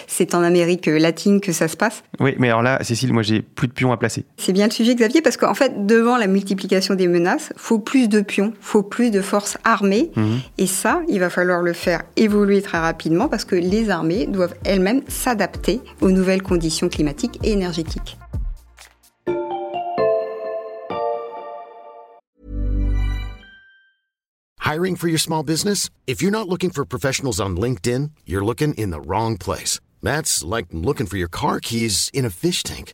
c'est 0.07 0.36
en 0.36 0.43
Amérique 0.43 0.86
latine 0.86 1.41
que 1.41 1.51
ça 1.51 1.67
se 1.67 1.75
passe. 1.77 2.03
Oui, 2.19 2.36
mais 2.38 2.50
alors 2.50 2.62
là, 2.62 2.77
Cécile, 2.84 3.13
moi 3.13 3.24
j'ai 3.24 3.41
plus 3.41 3.67
de 3.67 3.74
pions 3.74 3.91
à 3.91 3.98
placer. 3.98 4.25
C'est 4.38 4.53
bien 4.53 4.65
le 4.67 4.72
sujet, 4.72 4.93
Xavier, 4.96 5.22
parce 5.22 5.38
qu'en 5.38 5.53
fait, 5.55 5.86
devant 5.88 6.17
la 6.17 6.27
multiplication 6.27 6.93
des 6.96 7.07
menaces, 7.07 7.51
faut 7.57 7.79
plus 7.79 8.07
de 8.12 8.22
pions, 8.22 8.53
faut 8.62 8.84
plus 8.84 9.10
de 9.10 9.22
forces 9.22 9.58
armées. 9.63 10.12
Mhm. 10.15 10.39
Et 10.58 10.68
ça, 10.68 11.01
il 11.08 11.20
va 11.20 11.30
falloir 11.30 11.62
le 11.62 11.74
faire 11.74 12.03
évoluer 12.15 12.62
très 12.62 12.80
rapidement 12.80 13.27
parce 13.27 13.46
que 13.46 13.56
les 13.56 13.89
armées 13.89 14.27
doivent 14.27 14.56
elles-mêmes 14.63 15.01
s'adapter 15.08 15.82
aux 16.01 16.12
nouvelles 16.12 16.44
conditions 16.44 16.89
climatiques 16.89 17.39
et 17.44 17.51
énergétiques. 17.51 18.18
Hiring 24.72 24.96
for 24.96 25.10
your 25.10 25.20
small 25.20 25.44
business? 25.44 25.89
If 26.08 26.22
you're 26.22 26.32
not 26.32 26.48
looking 26.48 26.70
for 26.70 26.86
professionals 26.86 27.41
on 27.41 27.58
LinkedIn, 27.58 28.12
you're 28.25 28.46
looking 28.46 28.74
in 28.75 28.91
the 28.91 29.01
wrong 29.01 29.38
place. 29.38 29.82
That's 30.01 30.46
like 30.46 30.68
looking 30.72 31.08
for 31.08 31.18
your 31.18 31.27
car 31.27 31.60
keys 31.60 32.10
in 32.13 32.24
a 32.24 32.30
fish 32.30 32.63
tank. 32.63 32.94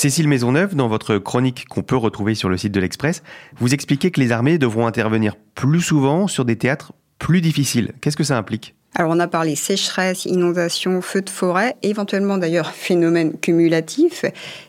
Cécile 0.00 0.28
Maisonneuve, 0.28 0.74
dans 0.74 0.88
votre 0.88 1.18
chronique 1.18 1.66
qu'on 1.68 1.82
peut 1.82 1.94
retrouver 1.94 2.34
sur 2.34 2.48
le 2.48 2.56
site 2.56 2.72
de 2.72 2.80
l'Express, 2.80 3.22
vous 3.58 3.74
expliquez 3.74 4.10
que 4.10 4.18
les 4.18 4.32
armées 4.32 4.56
devront 4.56 4.86
intervenir 4.86 5.36
plus 5.54 5.82
souvent 5.82 6.26
sur 6.26 6.46
des 6.46 6.56
théâtres 6.56 6.94
plus 7.18 7.42
difficiles. 7.42 7.92
Qu'est-ce 8.00 8.16
que 8.16 8.24
ça 8.24 8.38
implique? 8.38 8.74
Alors 8.94 9.12
on 9.14 9.20
a 9.20 9.28
parlé 9.28 9.56
sécheresse, 9.56 10.24
inondation, 10.24 11.02
feux 11.02 11.20
de 11.20 11.28
forêt, 11.28 11.76
éventuellement 11.82 12.38
d'ailleurs 12.38 12.70
phénomène 12.74 13.34
cumulatif. 13.38 14.24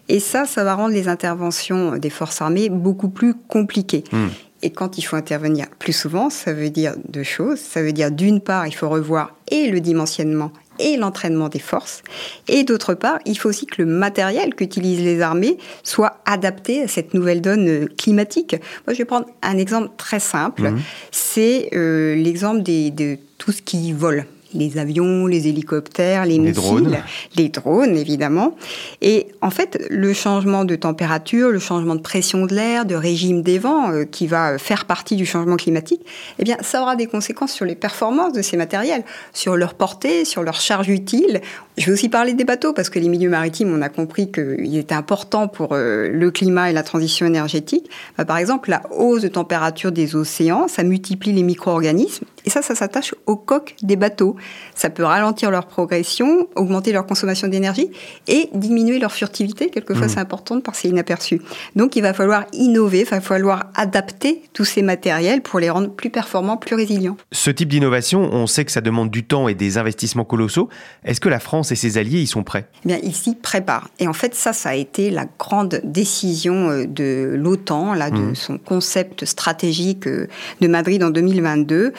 Et 0.10 0.20
ça, 0.20 0.44
ça 0.44 0.66
va 0.66 0.76
rendre 0.76 0.94
les 0.94 1.08
interventions 1.08 1.96
des 1.96 2.10
forces 2.10 2.42
armées 2.42 2.68
beaucoup 2.68 3.08
plus 3.08 3.34
compliquées. 3.34 4.04
Hmm. 4.12 4.28
Et 4.64 4.72
quand 4.72 4.98
il 4.98 5.04
faut 5.04 5.16
intervenir 5.16 5.68
plus 5.80 5.94
souvent, 5.94 6.30
ça 6.30 6.52
veut 6.52 6.70
dire 6.70 6.96
deux 7.08 7.24
choses. 7.24 7.58
Ça 7.58 7.82
veut 7.82 7.94
dire 7.94 8.12
d'une 8.12 8.42
part, 8.42 8.68
il 8.68 8.76
faut 8.76 8.90
revoir 8.90 9.38
et 9.50 9.72
le 9.72 9.80
dimensionnement 9.80 10.52
et 10.82 10.98
l'entraînement 10.98 11.50
des 11.50 11.60
forces. 11.60 12.04
Et 12.48 12.64
d'autre 12.64 12.94
part, 12.94 13.20
il 13.26 13.38
faut 13.38 13.50
aussi 13.50 13.66
que 13.66 13.82
le 13.82 13.86
matériel 13.86 14.56
qu'utilisent 14.56 15.04
les 15.04 15.22
armées 15.22 15.58
soit 15.84 16.22
adapté 16.26 16.84
à 16.84 16.88
cette 16.88 17.14
nouvelle 17.14 17.42
donne 17.42 17.68
euh, 17.68 17.86
climatique. 17.98 18.56
Moi, 18.88 18.94
je 18.94 18.98
vais 18.98 19.06
prendre 19.06 19.28
un 19.42 19.58
exemple 19.58 19.90
très 19.98 20.20
simple. 20.20 20.70
Mmh. 20.70 20.82
C'est 21.12 21.70
euh, 21.74 22.16
l'exemple 22.16 22.64
de 22.64 23.18
tout 23.38 23.52
ce 23.52 23.62
qui 23.62 23.94
vole 23.94 24.26
les 24.54 24.78
avions, 24.78 25.28
les 25.28 25.48
hélicoptères, 25.48 26.26
les, 26.26 26.40
missiles, 26.40 26.54
drones. 26.54 26.98
les 27.36 27.50
drones 27.50 27.98
évidemment. 27.98 28.56
Et 29.02 29.28
en 29.42 29.50
fait, 29.50 29.86
le 29.90 30.14
changement 30.14 30.66
de 30.66 30.76
température, 30.76 31.50
le 31.50 31.60
changement 31.60 31.96
de 31.96 32.02
pression 32.02 32.46
de 32.46 32.54
l'air, 32.54 32.86
de 32.86 32.96
régime 32.96 33.42
des 33.42 33.60
vents, 33.60 33.92
euh, 33.92 34.06
qui 34.06 34.28
va 34.28 34.58
faire 34.58 34.86
partie 34.86 35.16
du 35.16 35.26
changement 35.26 35.56
climatique, 35.56 36.02
eh 36.40 36.44
bien, 36.44 36.58
ça 36.62 36.82
aura 36.82 36.96
des 36.96 37.08
conséquences 37.08 37.54
sur 37.54 37.66
les 37.66 37.76
performances 37.76 38.34
de 38.34 38.42
ces 38.42 38.58
matériels, 38.58 39.04
sur 39.34 39.56
leur 39.56 39.74
portée, 39.74 40.26
sur 40.26 40.44
leur 40.44 40.60
charge 40.60 40.90
utile. 40.90 41.42
Je 41.78 41.86
vais 41.86 41.94
aussi 41.94 42.10
parler 42.10 42.34
des 42.34 42.44
bateaux 42.44 42.74
parce 42.74 42.90
que 42.90 43.00
les 43.00 43.10
milieux 43.10 43.30
maritimes, 43.30 43.74
on 43.74 43.82
a 43.82 43.90
compris 43.90 44.32
qu'il 44.32 44.76
était 44.76 44.96
important 44.96 45.48
pour 45.48 45.70
euh, 45.74 46.10
le 46.10 46.32
climat 46.32 46.70
et 46.70 46.74
la 46.74 46.84
transition 46.84 47.26
énergétique. 47.26 47.90
Bah, 48.18 48.26
par 48.26 48.38
exemple, 48.38 48.70
la 48.70 48.82
hausse 48.92 49.22
de 49.22 49.28
température 49.28 49.92
des 49.92 50.16
océans, 50.16 50.68
ça 50.68 50.84
multiplie 50.84 51.32
les 51.32 51.44
micro-organismes 51.44 52.26
et 52.46 52.50
ça, 52.50 52.62
ça 52.62 52.76
s'attache 52.76 53.14
aux 53.26 53.36
coques 53.36 53.76
des 53.82 53.96
bateaux. 53.96 54.36
Ça 54.76 54.90
peut 54.90 55.04
ralentir 55.04 55.52
leur 55.52 55.68
progression, 55.68 56.48
augmenter 56.56 56.92
leur 56.92 57.06
consommation 57.06 57.48
d'énergie 57.48 57.90
et 58.28 58.50
diminuer 58.54 59.00
leur 59.00 59.12
furtivité. 59.12 59.70
Quelquefois, 59.70 60.08
mmh. 60.08 60.10
c'est 60.10 60.20
important 60.20 60.56
de 60.56 60.62
passer 60.62 60.90
inaperçu. 60.90 61.42
Donc, 61.76 61.96
il 61.96 62.02
va 62.02 62.14
falloir 62.14 62.46
innover, 62.54 63.02
il 63.02 63.06
va 63.06 63.22
falloir 63.22 63.66
adapter 63.76 64.44
tous 64.54 64.66
ces 64.66 64.82
matériels 64.82 65.42
pour 65.42 65.60
les 65.60 65.70
rendre 65.70 65.90
plus 65.90 66.10
performants, 66.10 66.58
plus 66.58 66.76
résilients. 66.76 67.18
Ce 67.32 67.52
type 67.52 67.70
d'innovation, 67.70 68.22
on 68.32 68.48
sait 68.48 68.66
que 68.66 68.72
ça 68.72 68.82
demande 68.82 69.10
du 69.10 69.24
temps 69.24 69.48
et 69.48 69.54
des 69.54 69.78
investissements 69.78 70.26
colossaux. 70.26 70.70
Est-ce 71.04 71.22
que 71.22 71.30
la 71.30 71.40
France 71.40 71.72
et 71.72 71.76
ses 71.76 71.98
alliés 71.98 72.22
y 72.22 72.28
sont 72.28 72.44
prêts? 72.44 72.66
Eh 72.84 72.88
Bien, 72.88 73.00
ils 73.04 73.16
s'y 73.16 73.36
préparent. 73.36 73.90
Et 74.00 74.08
en 74.08 74.14
fait, 74.14 74.36
ça, 74.36 74.54
ça 74.54 74.70
a 74.70 74.76
été 74.76 75.10
la 75.10 75.26
grande 75.40 75.82
décision 75.84 76.70
euh, 76.70 76.86
de 76.86 77.34
l'OTAN, 77.36 77.94
là, 77.94 78.10
de 78.10 78.18
mmh. 78.18 78.36
son 78.36 78.58
concept 78.58 79.26
stratégique 79.26 80.08
euh, 80.08 80.28
de 80.60 80.68
Madrid 80.68 81.04
en 81.04 81.10
2022. 81.10 81.94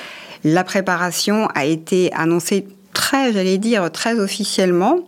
La 0.44 0.64
préparation 0.64 1.46
a 1.54 1.64
été 1.64 2.12
annoncée 2.12 2.66
très, 2.92 3.32
j'allais 3.32 3.58
dire, 3.58 3.90
très 3.90 4.18
officiellement. 4.18 5.00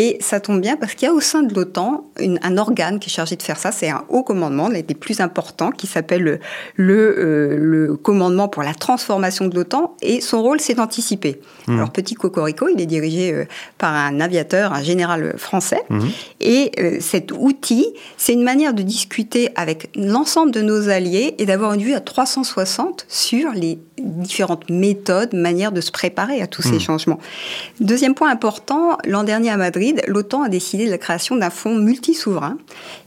Et 0.00 0.16
ça 0.20 0.38
tombe 0.38 0.60
bien 0.60 0.76
parce 0.76 0.94
qu'il 0.94 1.08
y 1.08 1.10
a 1.10 1.12
au 1.12 1.20
sein 1.20 1.42
de 1.42 1.52
l'OTAN 1.52 2.04
un 2.20 2.56
organe 2.56 3.00
qui 3.00 3.10
est 3.10 3.12
chargé 3.12 3.34
de 3.34 3.42
faire 3.42 3.58
ça. 3.58 3.72
C'est 3.72 3.90
un 3.90 4.04
haut 4.08 4.22
commandement, 4.22 4.68
l'un 4.68 4.80
des 4.80 4.94
plus 4.94 5.20
importants, 5.20 5.72
qui 5.72 5.88
s'appelle 5.88 6.38
le, 6.76 7.18
euh, 7.18 7.56
le, 7.58 7.96
commandement 7.96 8.46
pour 8.46 8.62
la 8.62 8.74
transformation 8.74 9.46
de 9.48 9.56
l'OTAN. 9.56 9.96
Et 10.00 10.20
son 10.20 10.40
rôle, 10.40 10.60
c'est 10.60 10.74
d'anticiper. 10.74 11.40
Mmh. 11.66 11.74
Alors, 11.74 11.90
petit 11.90 12.14
cocorico, 12.14 12.68
il 12.68 12.80
est 12.80 12.86
dirigé 12.86 13.32
euh, 13.32 13.44
par 13.76 13.92
un 13.92 14.20
aviateur, 14.20 14.72
un 14.72 14.84
général 14.84 15.34
français. 15.36 15.82
Mmh. 15.88 16.00
Et 16.42 16.70
euh, 16.78 16.98
cet 17.00 17.32
outil, 17.32 17.88
c'est 18.16 18.34
une 18.34 18.44
manière 18.44 18.74
de 18.74 18.82
discuter 18.82 19.50
avec 19.56 19.90
l'ensemble 19.96 20.52
de 20.52 20.62
nos 20.62 20.88
alliés 20.88 21.34
et 21.38 21.44
d'avoir 21.44 21.72
une 21.72 21.82
vue 21.82 21.94
à 21.94 22.00
360 22.00 23.04
sur 23.08 23.50
les 23.50 23.80
différentes 23.98 24.70
méthodes, 24.70 25.34
manières 25.34 25.72
de 25.72 25.80
se 25.80 25.90
préparer 25.90 26.40
à 26.40 26.46
tous 26.46 26.62
ces 26.62 26.76
mmh. 26.76 26.80
changements. 26.80 27.18
Deuxième 27.80 28.14
point 28.14 28.30
important, 28.30 28.96
l'an 29.04 29.24
dernier 29.24 29.50
à 29.50 29.56
Madrid, 29.56 29.87
l'OTAN 30.06 30.42
a 30.42 30.48
décidé 30.48 30.86
de 30.86 30.90
la 30.90 30.98
création 30.98 31.36
d'un 31.36 31.50
fonds 31.50 31.76
multisouverain 31.76 32.58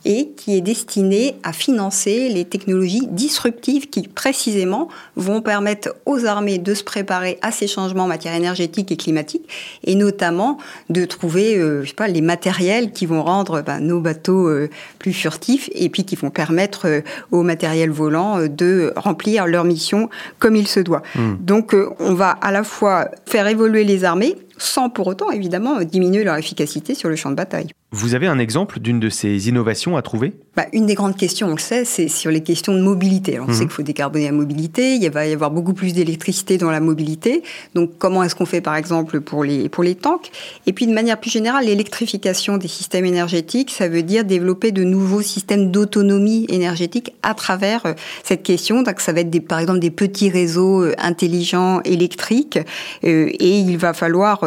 et 0.06 0.30
qui 0.36 0.56
est 0.56 0.62
destiné 0.62 1.36
à 1.44 1.54
financer 1.54 2.30
les 2.30 2.46
technologies 2.46 3.08
disruptives 3.08 3.90
qui 3.90 4.08
précisément 4.08 4.90
vont 5.16 5.42
permettre 5.42 5.96
aux 6.06 6.26
armées 6.26 6.58
de 6.58 6.74
se 6.74 6.84
préparer 6.84 7.38
à 7.42 7.52
ces 7.52 7.68
changements 7.68 8.04
en 8.04 8.08
matière 8.08 8.34
énergétique 8.34 8.92
et 8.92 8.98
climatique 8.98 9.48
et 9.84 9.96
notamment 9.96 10.58
de 10.90 11.06
trouver 11.06 11.58
euh, 11.58 11.84
je 11.84 11.90
sais 11.90 11.96
pas, 11.96 12.08
les 12.08 12.22
matériels 12.22 12.92
qui 12.92 13.06
vont 13.06 13.24
rendre 13.24 13.62
ben, 13.62 13.80
nos 13.80 14.00
bateaux 14.00 14.48
euh, 14.48 14.70
plus 15.00 15.14
furtifs 15.14 15.70
et 15.74 15.90
puis 15.90 16.04
qui 16.04 16.16
vont 16.16 16.30
permettre 16.30 16.88
euh, 16.88 17.02
aux 17.32 17.44
matériels 17.44 17.92
volants 17.92 18.48
de 18.48 18.94
remplir 18.96 19.48
leur 19.48 19.64
mission 19.64 20.10
comme 20.40 20.56
il 20.56 20.68
se 20.68 20.80
doit. 20.80 21.04
Hmm. 21.16 21.36
Donc 21.40 21.76
on 22.00 22.14
va 22.14 22.32
à 22.32 22.52
la 22.52 22.64
fois 22.64 23.10
faire 23.26 23.48
évoluer 23.48 23.84
les 23.84 24.04
armées 24.04 24.36
sans 24.62 24.90
pour 24.90 25.08
autant 25.08 25.32
évidemment 25.32 25.82
diminuer 25.82 26.24
leur 26.24 26.36
efficacité 26.36 26.96
sur 26.96 27.10
le 27.10 27.16
champ 27.16 27.32
de 27.32 27.36
bataille. 27.36 27.72
Vous 27.94 28.16
avez 28.16 28.28
un 28.28 28.40
exemple 28.40 28.80
d'une 28.80 29.02
de 29.02 29.10
ces 29.10 29.50
innovations 29.50 29.98
à 29.98 30.02
trouver? 30.02 30.32
Bah, 30.56 30.66
Une 30.72 30.86
des 30.86 30.94
grandes 30.94 31.18
questions, 31.18 31.48
on 31.48 31.56
le 31.56 31.60
sait, 31.60 31.84
c'est 31.84 32.08
sur 32.08 32.32
les 32.32 32.42
questions 32.42 32.74
de 32.74 32.80
mobilité. 32.80 33.38
on 33.38 33.48
sait 33.48 33.52
mhm. 33.52 33.60
qu'il 33.60 33.70
faut 33.70 33.84
décarboner 33.84 34.26
la 34.28 34.32
mobilité, 34.32 34.96
il 34.96 35.10
va 35.12 35.28
y 35.28 35.34
avoir 35.34 35.52
beaucoup 35.52 35.74
plus 35.74 35.94
d'électricité 35.94 36.58
dans 36.58 36.72
la 36.72 36.80
mobilité. 36.80 37.44
Donc 37.76 37.92
comment 37.98 38.24
est-ce 38.24 38.34
qu'on 38.34 38.46
fait 38.46 38.62
par 38.62 38.78
exemple 38.78 39.20
pour 39.20 39.44
les, 39.44 39.68
pour 39.68 39.84
les 39.84 39.96
tanks? 39.96 40.32
Et 40.68 40.72
puis 40.72 40.88
de 40.88 40.94
manière 40.94 41.20
plus 41.20 41.32
générale, 41.32 41.66
l'électrification 41.66 42.58
des 42.58 42.70
systèmes 42.70 43.04
énergétiques, 43.04 43.72
ça 43.72 43.90
veut 43.90 44.04
dire 44.04 44.24
développer 44.24 44.72
de 44.72 44.86
nouveaux 44.86 45.22
systèmes 45.22 45.70
d'autonomie 45.70 46.46
énergétique 46.48 47.14
à 47.24 47.34
travers 47.34 47.86
euh, 47.86 47.94
cette 48.24 48.44
question. 48.44 48.84
Donc 48.84 49.02
ça 49.02 49.12
va 49.12 49.20
être 49.20 49.30
des, 49.30 49.42
par 49.42 49.60
exemple 49.60 49.80
des 49.80 49.92
petits 49.92 50.30
réseaux 50.30 50.82
euh, 50.82 50.94
intelligents 50.98 51.82
électriques 51.84 52.58
euh, 53.04 53.28
et 53.38 53.60
il 53.60 53.78
va 53.78 53.94
falloir 53.94 54.46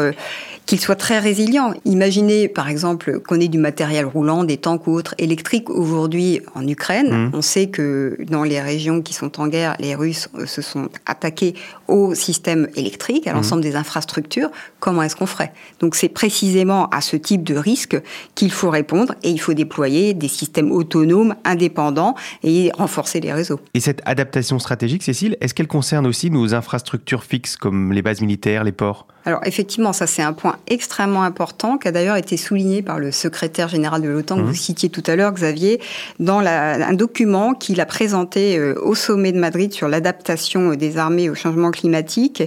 qu'il 0.67 0.81
soit 0.81 0.97
très 0.97 1.19
résilient. 1.19 1.75
Imaginez 1.85 2.49
par 2.49 2.69
exemple 2.69 3.21
qu'on 3.21 3.41
ait 3.41 3.49
du 3.49 3.59
matériel 3.59 4.07
roulant, 4.07 4.45
des 4.45 4.57
tanks 4.57 4.87
ou 4.87 4.93
autres 4.93 5.15
électriques 5.19 5.71
aujourd'hui 5.71 6.41
en 6.55 6.67
Ukraine. 6.67 7.27
Mmh. 7.27 7.31
On 7.35 7.43
sait 7.43 7.67
que 7.69 8.17
dans 8.29 8.45
les 8.45 8.61
régions 8.61 9.03
qui 9.03 9.13
sont 9.13 9.41
en 9.41 9.49
guerre, 9.49 9.77
les 9.79 9.95
Russes 9.95 10.29
euh, 10.37 10.47
se 10.47 10.63
sont 10.63 10.89
attaqués 11.07 11.55
au 11.89 12.15
système 12.15 12.69
électrique, 12.77 13.27
à 13.27 13.33
mmh. 13.33 13.37
l'ensemble 13.37 13.63
des 13.63 13.77
infrastructures. 13.77 14.51
Comment 14.81 15.03
est-ce 15.03 15.17
qu'on 15.17 15.27
ferait? 15.27 15.53
Donc 15.81 15.95
c'est 15.95 16.09
précisément 16.09 16.89
à 16.89 17.01
ce 17.01 17.17
type 17.17 17.43
de 17.43 17.57
risque 17.57 18.01
qu'il 18.35 18.51
faut 18.51 18.71
répondre 18.71 19.15
et 19.23 19.31
il 19.31 19.39
faut 19.39 19.55
déployer 19.55 20.15
des 20.15 20.29
systèmes 20.29 20.73
autonomes, 20.73 21.35
indépendants 21.45 22.15
et 22.43 22.71
renforcer 22.75 23.21
les 23.21 23.33
réseaux. 23.33 23.61
Et 23.75 23.81
cette 23.81 24.01
adaptation 24.05 24.59
stratégique, 24.59 25.03
Cécile, 25.03 25.37
est-ce 25.41 25.55
qu'elle 25.55 25.69
concerne 25.69 26.07
aussi 26.07 26.31
nos 26.31 26.55
infrastructures 26.55 27.25
fixes 27.25 27.57
comme 27.57 27.93
les 27.93 28.03
bases 28.03 28.21
militaires, 28.21 28.65
les 28.65 28.73
ports? 28.73 29.07
Alors 29.27 29.41
effectivement, 29.45 29.93
ça 29.93 30.07
c'est 30.07 30.23
un 30.23 30.35
point 30.35 30.57
extrêmement 30.67 31.23
important 31.23 31.79
qui 31.79 31.89
a 31.89 31.93
d'ailleurs 31.93 32.17
été 32.17 32.37
souligné 32.37 32.83
par 32.83 32.99
le 32.99 33.11
secrétaire 33.11 33.69
général 33.69 34.03
de 34.03 34.09
l'OTAN 34.09 34.37
que 34.37 34.43
mmh. 34.43 34.47
vous 34.47 34.55
citiez 34.55 34.89
tout 34.91 35.03
à 35.07 35.17
l'heure, 35.17 35.33
Xavier, 35.33 35.81
dans 36.19 36.41
un 36.41 36.93
document 36.93 37.55
qu'il 37.55 37.81
a 37.81 37.87
présenté 37.87 38.59
euh, 38.59 38.75
au 38.83 38.95
sommet 38.95 39.33
de 39.33 39.39
Madrid 39.39 39.73
sur 39.73 39.89
l'adaptation 39.89 40.73
euh, 40.73 40.77
des 40.77 40.99
armées 40.99 41.31
au 41.31 41.35
changement 41.35 41.71
climatique. 41.71 42.43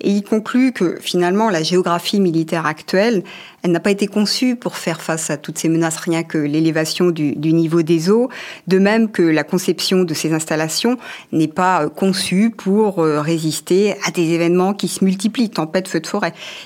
Et 0.00 0.10
il 0.10 0.22
conclut 0.22 0.72
que 0.72 0.98
finalement 1.00 1.50
la 1.50 1.62
géographie 1.64 2.20
militaire 2.20 2.64
actuelle, 2.64 3.24
elle 3.62 3.72
n'a 3.72 3.80
pas 3.80 3.90
été 3.90 4.06
conçue 4.06 4.56
pour 4.56 4.76
faire 4.76 5.02
face 5.02 5.30
à 5.30 5.36
toutes 5.36 5.58
ces 5.58 5.68
menaces, 5.68 5.96
rien 5.96 6.22
que 6.22 6.38
l'élévation 6.38 7.10
du, 7.10 7.34
niveau 7.34 7.82
des 7.82 8.08
eaux, 8.08 8.30
de 8.68 8.78
même 8.78 9.10
que 9.10 9.22
la 9.22 9.42
conception 9.42 10.04
de 10.04 10.14
ces 10.14 10.32
installations 10.32 10.96
n'est 11.32 11.48
pas 11.48 11.82
euh, 11.82 11.88
conçue 11.88 12.50
pour 12.50 12.98
résister 12.98 13.94
à 14.06 14.10
des 14.10 14.30
événements 14.30 14.74
qui 14.74 14.88
se 14.88 15.04
multiplient, 15.04 15.50
tempêtes, 15.50 15.88
feux 15.88 16.00
de 16.00 16.06
forêt. 16.06 16.19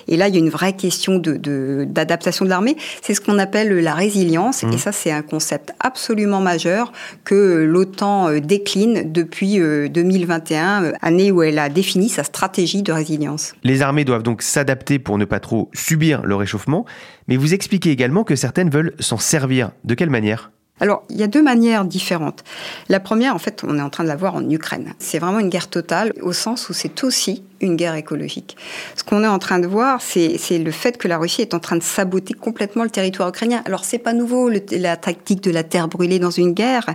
Et 0.09 0.17
là, 0.17 0.29
il 0.29 0.35
y 0.35 0.37
a 0.37 0.41
une 0.41 0.51
vraie 0.51 0.75
question 0.75 1.19
d'adaptation 1.19 2.45
de, 2.45 2.49
de 2.49 2.51
l'armée. 2.51 2.77
C'est 3.03 3.15
ce 3.15 3.21
qu'on 3.21 3.39
appelle 3.39 3.79
la 3.79 3.95
résilience, 3.95 4.63
et 4.63 4.67
mmh. 4.67 4.79
ça, 4.79 4.93
c'est 4.93 5.11
un 5.11 5.23
concept 5.23 5.73
absolument 5.81 6.41
majeur 6.41 6.93
que 7.25 7.65
l'OTAN 7.65 8.29
euh, 8.29 8.41
décline 8.41 9.13
depuis 9.13 9.59
2021, 9.59 10.85
euh, 10.85 10.93
année 11.03 11.31
où 11.31 11.43
elle 11.43 11.59
a 11.59 11.69
défini 11.69 12.09
sa 12.09 12.25
stratégie 12.25 12.83
de 12.83 12.93
résilience. 12.93 13.55
Les 13.63 13.83
armées 13.83 14.05
doivent 14.05 14.23
donc 14.23 14.43
s'adapter 14.43 14.99
pour 14.99 15.19
ne 15.19 15.25
pas 15.25 15.41
trop 15.41 15.71
subir 15.73 16.23
le 16.23 16.35
réchauffement, 16.35 16.85
mais 17.29 17.37
vous 17.37 17.55
expliquez 17.55 17.91
également 17.91 18.25
que 18.25 18.37
certaines 18.37 18.71
veulent 18.71 18.95
s'en 18.99 19.19
servir. 19.19 19.71
De 19.85 19.95
quelle 19.95 20.11
manière? 20.11 20.51
Alors, 20.81 21.05
il 21.09 21.17
y 21.17 21.23
a 21.23 21.29
deux 21.29 21.43
manières 21.43 21.85
différentes. 21.85 22.43
La 22.89 22.99
première, 22.99 23.35
en 23.35 23.39
fait, 23.39 23.63
on 23.65 23.79
est 23.79 23.83
en 23.83 23.91
train 23.91 24.03
de 24.03 24.09
la 24.09 24.17
voir 24.17 24.35
en 24.35 24.51
Ukraine. 24.51 24.95
C'est 24.99 25.21
vraiment 25.21 25.39
une 25.39 25.49
guerre 25.49 25.69
totale, 25.69 26.13
au 26.21 26.33
sens 26.33 26.69
où 26.69 26.73
c'est 26.73 27.05
aussi 27.05 27.45
une 27.61 27.77
guerre 27.77 27.95
écologique. 27.95 28.57
Ce 28.97 29.05
qu'on 29.05 29.23
est 29.23 29.29
en 29.29 29.39
train 29.39 29.59
de 29.59 29.67
voir, 29.67 30.01
c'est 30.01 30.39
le 30.59 30.71
fait 30.71 30.99
que 30.99 31.09
la 31.09 31.19
Russie 31.19 31.43
est 31.43 31.55
en 31.55 31.61
train 31.61 31.77
de 31.77 31.83
saboter 31.83 32.35
complètement 32.35 32.85
le 32.85 32.91
territoire 32.91 33.29
ukrainien. 33.29 33.63
Alors 33.65 33.85
c'est 33.85 33.99
pas 33.99 34.13
nouveau 34.13 34.51
la 34.71 34.97
tactique 34.97 35.43
de 35.43 35.51
la 35.51 35.63
terre 35.63 35.89
brûlée 35.89 36.19
dans 36.19 36.31
une 36.31 36.53
guerre, 36.53 36.87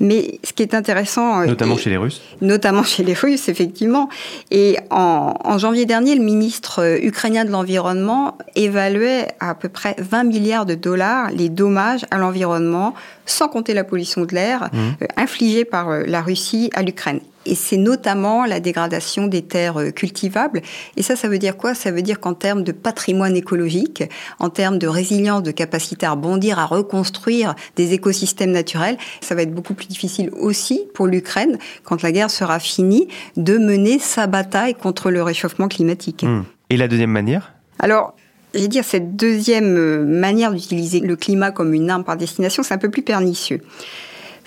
mais 0.00 0.40
ce 0.44 0.52
qui 0.52 0.62
est 0.62 0.74
intéressant, 0.74 1.40
euh, 1.40 1.46
notamment 1.46 1.76
chez 1.76 1.90
les 1.90 1.96
Russes, 1.96 2.22
notamment 2.40 2.82
chez 2.82 3.04
les 3.04 3.14
Russes 3.14 3.48
effectivement. 3.48 4.08
Et 4.50 4.76
en, 4.90 5.34
en 5.42 5.58
janvier 5.58 5.86
dernier, 5.86 6.14
le 6.14 6.22
ministre 6.22 6.82
euh, 6.82 6.98
ukrainien 7.00 7.44
de 7.44 7.50
l'environnement 7.50 8.38
évaluait 8.54 9.28
à 9.40 9.54
peu 9.54 9.68
près 9.68 9.94
20 9.98 10.24
milliards 10.24 10.66
de 10.66 10.74
dollars 10.74 11.30
les 11.30 11.48
dommages 11.48 12.04
à 12.10 12.18
l'environnement, 12.18 12.94
sans 13.26 13.48
compter 13.48 13.74
la 13.74 13.84
pollution 13.84 14.24
de 14.24 14.34
l'air, 14.34 14.70
mmh. 14.72 14.78
euh, 15.02 15.06
infligée 15.16 15.64
par 15.64 15.90
la 15.90 16.22
Russie 16.22 16.70
à 16.74 16.82
l'Ukraine 16.82 17.20
et 17.48 17.54
c'est 17.54 17.76
notamment 17.76 18.44
la 18.44 18.60
dégradation 18.60 19.26
des 19.26 19.42
terres 19.42 19.78
euh, 19.78 19.90
cultivables. 19.90 20.62
Et 20.96 21.02
ça, 21.02 21.16
ça 21.16 21.28
veut 21.28 21.38
dire 21.38 21.56
quoi? 21.56 21.74
Ça 21.74 21.90
veut 21.90 22.02
dire 22.02 22.20
qu'en 22.20 22.34
termes 22.34 22.62
de 22.62 22.72
patrimoine 22.72 23.36
écologique, 23.36 24.04
en 24.38 24.50
termes 24.50 24.78
de 24.78 24.86
résilience, 24.86 25.42
de 25.42 25.50
capacité 25.50 26.06
à 26.06 26.12
rebondir, 26.12 26.58
à 26.58 26.66
reconstruire 26.66 27.54
des 27.76 27.94
écosystèmes 27.94 28.52
naturels, 28.52 28.98
ça 29.20 29.34
va 29.34 29.42
être 29.42 29.54
beaucoup 29.54 29.74
plus 29.74 29.88
difficile 29.88 30.30
aussi 30.38 30.82
pour 30.94 31.06
l'Ukraine, 31.06 31.58
quand 31.84 32.02
la 32.02 32.12
guerre 32.12 32.30
sera 32.30 32.58
finie, 32.58 33.08
de 33.36 33.56
mener 33.56 33.98
sa 33.98 34.26
bataille 34.26 34.74
contre 34.74 35.10
le 35.10 35.22
réchauffement 35.22 35.68
climatique. 35.68 36.24
Hmm. 36.24 36.42
Et 36.70 36.76
la 36.76 36.88
deuxième 36.88 37.10
manière? 37.10 37.52
Alors, 37.78 38.14
je 38.54 38.60
vais 38.60 38.68
dire, 38.68 38.84
cette 38.84 39.16
deuxième 39.16 39.76
euh, 39.76 40.04
manière 40.04 40.52
d'utiliser 40.52 41.00
le 41.00 41.16
climat 41.16 41.50
comme 41.50 41.74
une 41.74 41.90
arme 41.90 42.04
par 42.04 42.16
destination, 42.16 42.62
c'est 42.62 42.74
un 42.74 42.78
peu 42.78 42.90
plus 42.90 43.02
pernicieux. 43.02 43.60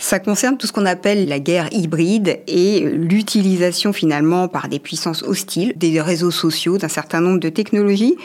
Ça 0.02 0.18
concerne 0.18 0.58
tout 0.58 0.66
ce 0.66 0.74
qu'on 0.74 0.88
appelle 0.88 1.28
la 1.28 1.40
guerre 1.40 1.72
hybride 1.72 2.40
et 2.48 2.80
l'utilisation 2.80 3.94
finalement 3.94 4.48
par 4.48 4.68
des 4.68 4.80
puissances 4.80 5.22
hostiles 5.22 5.74
des 5.76 6.02
réseaux 6.02 6.32
sociaux, 6.32 6.80
d'un 6.80 6.88
certain 6.88 7.22
nombre 7.22 7.40
de 7.40 7.50
technologies 7.50 8.16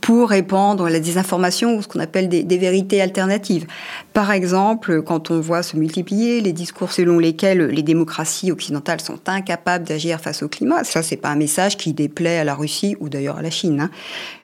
pour 0.00 0.30
répandre 0.30 0.88
la 0.88 1.00
désinformation 1.00 1.76
ou 1.76 1.82
ce 1.82 1.88
qu'on 1.88 2.00
appelle 2.00 2.28
des, 2.28 2.58
vérités 2.58 3.00
alternatives. 3.00 3.66
Par 4.12 4.32
exemple, 4.32 5.02
quand 5.02 5.30
on 5.30 5.40
voit 5.40 5.62
se 5.62 5.76
multiplier 5.76 6.40
les 6.40 6.52
discours 6.52 6.92
selon 6.92 7.18
lesquels 7.18 7.66
les 7.66 7.82
démocraties 7.82 8.50
occidentales 8.50 9.00
sont 9.00 9.18
incapables 9.26 9.86
d'agir 9.86 10.20
face 10.20 10.42
au 10.42 10.48
climat, 10.48 10.84
ça 10.84 11.02
c'est 11.02 11.16
pas 11.16 11.28
un 11.28 11.36
message 11.36 11.76
qui 11.76 11.92
déplaît 11.92 12.38
à 12.38 12.44
la 12.44 12.54
Russie 12.54 12.96
ou 13.00 13.08
d'ailleurs 13.08 13.38
à 13.38 13.42
la 13.42 13.50
Chine. 13.50 13.80
Hein. 13.80 13.90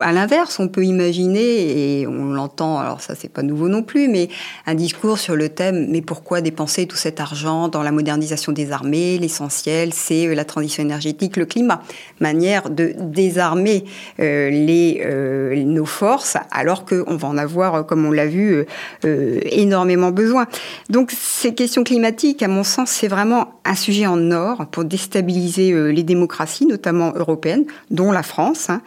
À 0.01 0.13
l'inverse, 0.13 0.61
on 0.61 0.69
peut 0.69 0.85
imaginer 0.85 2.01
et 2.01 2.07
on 2.07 2.27
l'entend, 2.27 2.79
alors 2.79 3.01
ça 3.01 3.15
c'est 3.15 3.33
pas 3.33 3.43
nouveau 3.43 3.69
non 3.69 3.83
plus, 3.83 4.09
mais 4.09 4.29
un 4.67 4.75
discours 4.75 5.19
sur 5.19 5.37
le 5.37 5.49
thème 5.49 5.87
mais 5.91 6.03
pourquoi 6.03 6.41
dépenser 6.41 6.87
tout 6.87 6.97
cet 6.97 7.21
argent 7.21 7.69
dans 7.69 7.83
la 7.83 7.91
modernisation 7.91 8.53
des 8.53 8.73
armées? 8.73 9.19
L'essentiel 9.19 9.93
c'est 9.93 10.35
la 10.35 10.45
transition 10.45 10.83
énergétique, 10.83 11.37
le 11.37 11.47
climat, 11.47 11.83
manière 12.21 12.71
de 12.71 12.95
désarmer 12.99 13.85
euh, 14.21 14.51
les 14.51 15.03
euh, 15.05 15.44
nos 15.53 15.85
forces, 15.85 16.37
alors 16.51 16.85
qu'on 16.85 17.17
va 17.17 17.29
en 17.29 17.39
avoir, 17.39 17.87
comme 17.87 18.05
on 18.07 18.11
l'a 18.11 18.27
vu, 18.27 18.53
euh, 18.53 18.65
euh, 19.05 19.41
énormément 19.45 20.11
besoin. 20.11 20.47
Donc 20.91 21.13
ces 21.13 21.55
questions 21.55 21.85
climatiques, 21.85 22.43
à 22.43 22.49
mon 22.49 22.65
sens, 22.65 22.91
c'est 22.91 23.09
vraiment 23.09 23.61
un 23.65 23.75
sujet 23.75 24.07
en 24.07 24.31
or 24.31 24.67
pour 24.71 24.85
déstabiliser 24.85 25.73
euh, 25.73 25.89
les 25.89 26.03
démocraties, 26.03 26.67
notamment 26.67 27.13
européennes, 27.17 27.65
dont 27.91 28.13
la 28.13 28.23
France. 28.23 28.71
Hein. 28.71 28.83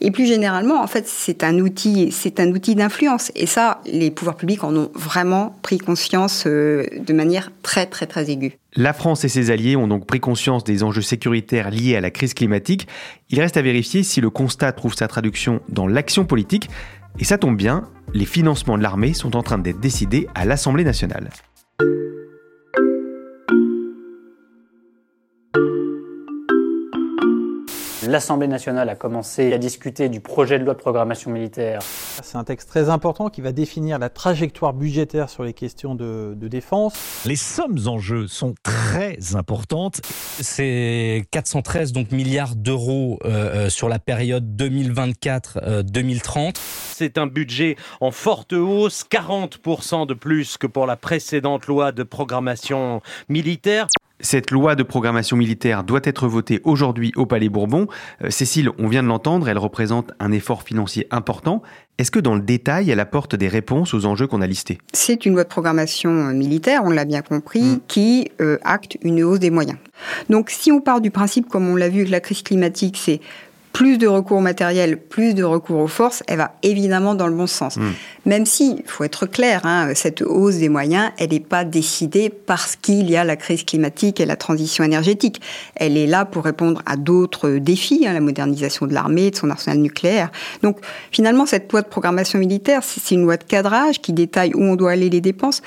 Et 0.00 0.10
plus 0.10 0.26
généralement, 0.26 0.82
en 0.82 0.86
fait, 0.86 1.06
c'est 1.06 1.44
un 1.44 1.58
outil, 1.58 2.12
c'est 2.12 2.40
un 2.40 2.50
outil 2.50 2.74
d'influence. 2.74 3.32
Et 3.34 3.46
ça, 3.46 3.80
les 3.86 4.10
pouvoirs 4.10 4.36
publics 4.36 4.64
en 4.64 4.74
ont 4.76 4.90
vraiment 4.94 5.56
pris 5.62 5.78
conscience 5.78 6.46
de 6.46 7.12
manière 7.12 7.50
très, 7.62 7.86
très, 7.86 8.06
très 8.06 8.30
aiguë. 8.30 8.58
La 8.76 8.92
France 8.92 9.24
et 9.24 9.28
ses 9.28 9.50
alliés 9.50 9.74
ont 9.74 9.88
donc 9.88 10.06
pris 10.06 10.20
conscience 10.20 10.62
des 10.62 10.84
enjeux 10.84 11.02
sécuritaires 11.02 11.70
liés 11.70 11.96
à 11.96 12.00
la 12.00 12.10
crise 12.10 12.34
climatique. 12.34 12.86
Il 13.28 13.40
reste 13.40 13.56
à 13.56 13.62
vérifier 13.62 14.04
si 14.04 14.20
le 14.20 14.30
constat 14.30 14.72
trouve 14.72 14.94
sa 14.94 15.08
traduction 15.08 15.60
dans 15.68 15.88
l'action 15.88 16.24
politique. 16.24 16.70
Et 17.18 17.24
ça 17.24 17.36
tombe 17.36 17.56
bien, 17.56 17.88
les 18.14 18.26
financements 18.26 18.78
de 18.78 18.82
l'armée 18.82 19.12
sont 19.12 19.34
en 19.34 19.42
train 19.42 19.58
d'être 19.58 19.80
décidés 19.80 20.28
à 20.36 20.44
l'Assemblée 20.44 20.84
nationale. 20.84 21.30
L'Assemblée 28.10 28.48
nationale 28.48 28.88
a 28.88 28.96
commencé 28.96 29.52
à 29.52 29.58
discuter 29.58 30.08
du 30.08 30.18
projet 30.18 30.58
de 30.58 30.64
loi 30.64 30.74
de 30.74 30.80
programmation 30.80 31.30
militaire. 31.30 31.78
C'est 32.24 32.36
un 32.36 32.42
texte 32.42 32.68
très 32.68 32.88
important 32.88 33.28
qui 33.28 33.40
va 33.40 33.52
définir 33.52 34.00
la 34.00 34.08
trajectoire 34.08 34.72
budgétaire 34.72 35.30
sur 35.30 35.44
les 35.44 35.52
questions 35.52 35.94
de, 35.94 36.34
défense. 36.34 36.94
Les 37.24 37.36
sommes 37.36 37.78
en 37.86 38.00
jeu 38.00 38.26
sont 38.26 38.56
très 38.64 39.36
importantes. 39.36 40.00
C'est 40.40 41.24
413 41.30 41.92
donc 41.92 42.10
milliards 42.10 42.56
d'euros 42.56 43.20
euh, 43.24 43.28
euh, 43.66 43.70
sur 43.70 43.88
la 43.88 44.00
période 44.00 44.60
2024-2030. 44.60 46.48
Euh, 46.48 46.50
C'est 46.92 47.16
un 47.16 47.28
budget 47.28 47.76
en 48.00 48.10
forte 48.10 48.54
hausse, 48.54 49.04
40% 49.08 50.08
de 50.08 50.14
plus 50.14 50.56
que 50.56 50.66
pour 50.66 50.86
la 50.86 50.96
précédente 50.96 51.68
loi 51.68 51.92
de 51.92 52.02
programmation 52.02 53.02
militaire. 53.28 53.86
Cette 54.22 54.50
loi 54.50 54.74
de 54.74 54.82
programmation 54.82 55.36
militaire 55.36 55.82
doit 55.82 56.00
être 56.04 56.28
votée 56.28 56.60
aujourd'hui 56.64 57.12
au 57.16 57.24
Palais 57.24 57.48
Bourbon. 57.48 57.86
Euh, 58.22 58.30
Cécile, 58.30 58.70
on 58.78 58.86
vient 58.86 59.02
de 59.02 59.08
l'entendre, 59.08 59.48
elle 59.48 59.58
représente 59.58 60.12
un 60.20 60.30
effort 60.30 60.62
financier 60.62 61.06
important. 61.10 61.62
Est-ce 61.96 62.10
que 62.10 62.18
dans 62.18 62.34
le 62.34 62.42
détail, 62.42 62.90
elle 62.90 63.00
apporte 63.00 63.34
des 63.34 63.48
réponses 63.48 63.94
aux 63.94 64.04
enjeux 64.04 64.26
qu'on 64.26 64.42
a 64.42 64.46
listés? 64.46 64.78
C'est 64.92 65.24
une 65.24 65.32
loi 65.34 65.44
de 65.44 65.48
programmation 65.48 66.10
euh, 66.10 66.32
militaire, 66.32 66.82
on 66.84 66.90
l'a 66.90 67.06
bien 67.06 67.22
compris, 67.22 67.62
mm. 67.62 67.80
qui 67.88 68.30
euh, 68.40 68.58
acte 68.62 68.98
une 69.02 69.22
hausse 69.22 69.40
des 69.40 69.50
moyens. 69.50 69.78
Donc 70.28 70.50
si 70.50 70.70
on 70.70 70.80
part 70.80 71.00
du 71.00 71.10
principe, 71.10 71.48
comme 71.48 71.68
on 71.68 71.76
l'a 71.76 71.88
vu 71.88 72.00
avec 72.00 72.10
la 72.10 72.20
crise 72.20 72.42
climatique, 72.42 72.98
c'est 73.02 73.20
plus 73.72 73.98
de 73.98 74.06
recours 74.06 74.38
au 74.38 74.42
matériel, 74.42 74.96
plus 74.96 75.34
de 75.34 75.44
recours 75.44 75.78
aux 75.78 75.86
forces, 75.86 76.22
elle 76.26 76.38
va 76.38 76.52
évidemment 76.62 77.14
dans 77.14 77.26
le 77.26 77.34
bon 77.34 77.46
sens. 77.46 77.76
Hmm. 77.76 77.92
Même 78.26 78.44
si, 78.44 78.76
il 78.84 78.90
faut 78.90 79.04
être 79.04 79.26
clair, 79.26 79.64
hein, 79.64 79.92
cette 79.94 80.22
hausse 80.22 80.56
des 80.56 80.68
moyens, 80.68 81.10
elle 81.18 81.30
n'est 81.30 81.40
pas 81.40 81.64
décidée 81.64 82.30
parce 82.30 82.76
qu'il 82.76 83.08
y 83.10 83.16
a 83.16 83.24
la 83.24 83.36
crise 83.36 83.64
climatique 83.64 84.20
et 84.20 84.26
la 84.26 84.36
transition 84.36 84.84
énergétique. 84.84 85.40
Elle 85.76 85.96
est 85.96 86.06
là 86.06 86.24
pour 86.24 86.44
répondre 86.44 86.82
à 86.84 86.96
d'autres 86.96 87.50
défis, 87.50 88.06
hein, 88.06 88.12
la 88.12 88.20
modernisation 88.20 88.86
de 88.86 88.92
l'armée, 88.92 89.30
de 89.30 89.36
son 89.36 89.50
arsenal 89.50 89.78
nucléaire. 89.78 90.30
Donc 90.62 90.78
finalement, 91.10 91.46
cette 91.46 91.70
loi 91.70 91.82
de 91.82 91.88
programmation 91.88 92.38
militaire, 92.38 92.82
c'est 92.82 93.14
une 93.14 93.22
loi 93.22 93.36
de 93.36 93.44
cadrage 93.44 94.00
qui 94.00 94.12
détaille 94.12 94.52
où 94.54 94.62
on 94.62 94.76
doit 94.76 94.92
aller 94.92 95.10
les 95.10 95.20
dépenses. 95.20 95.62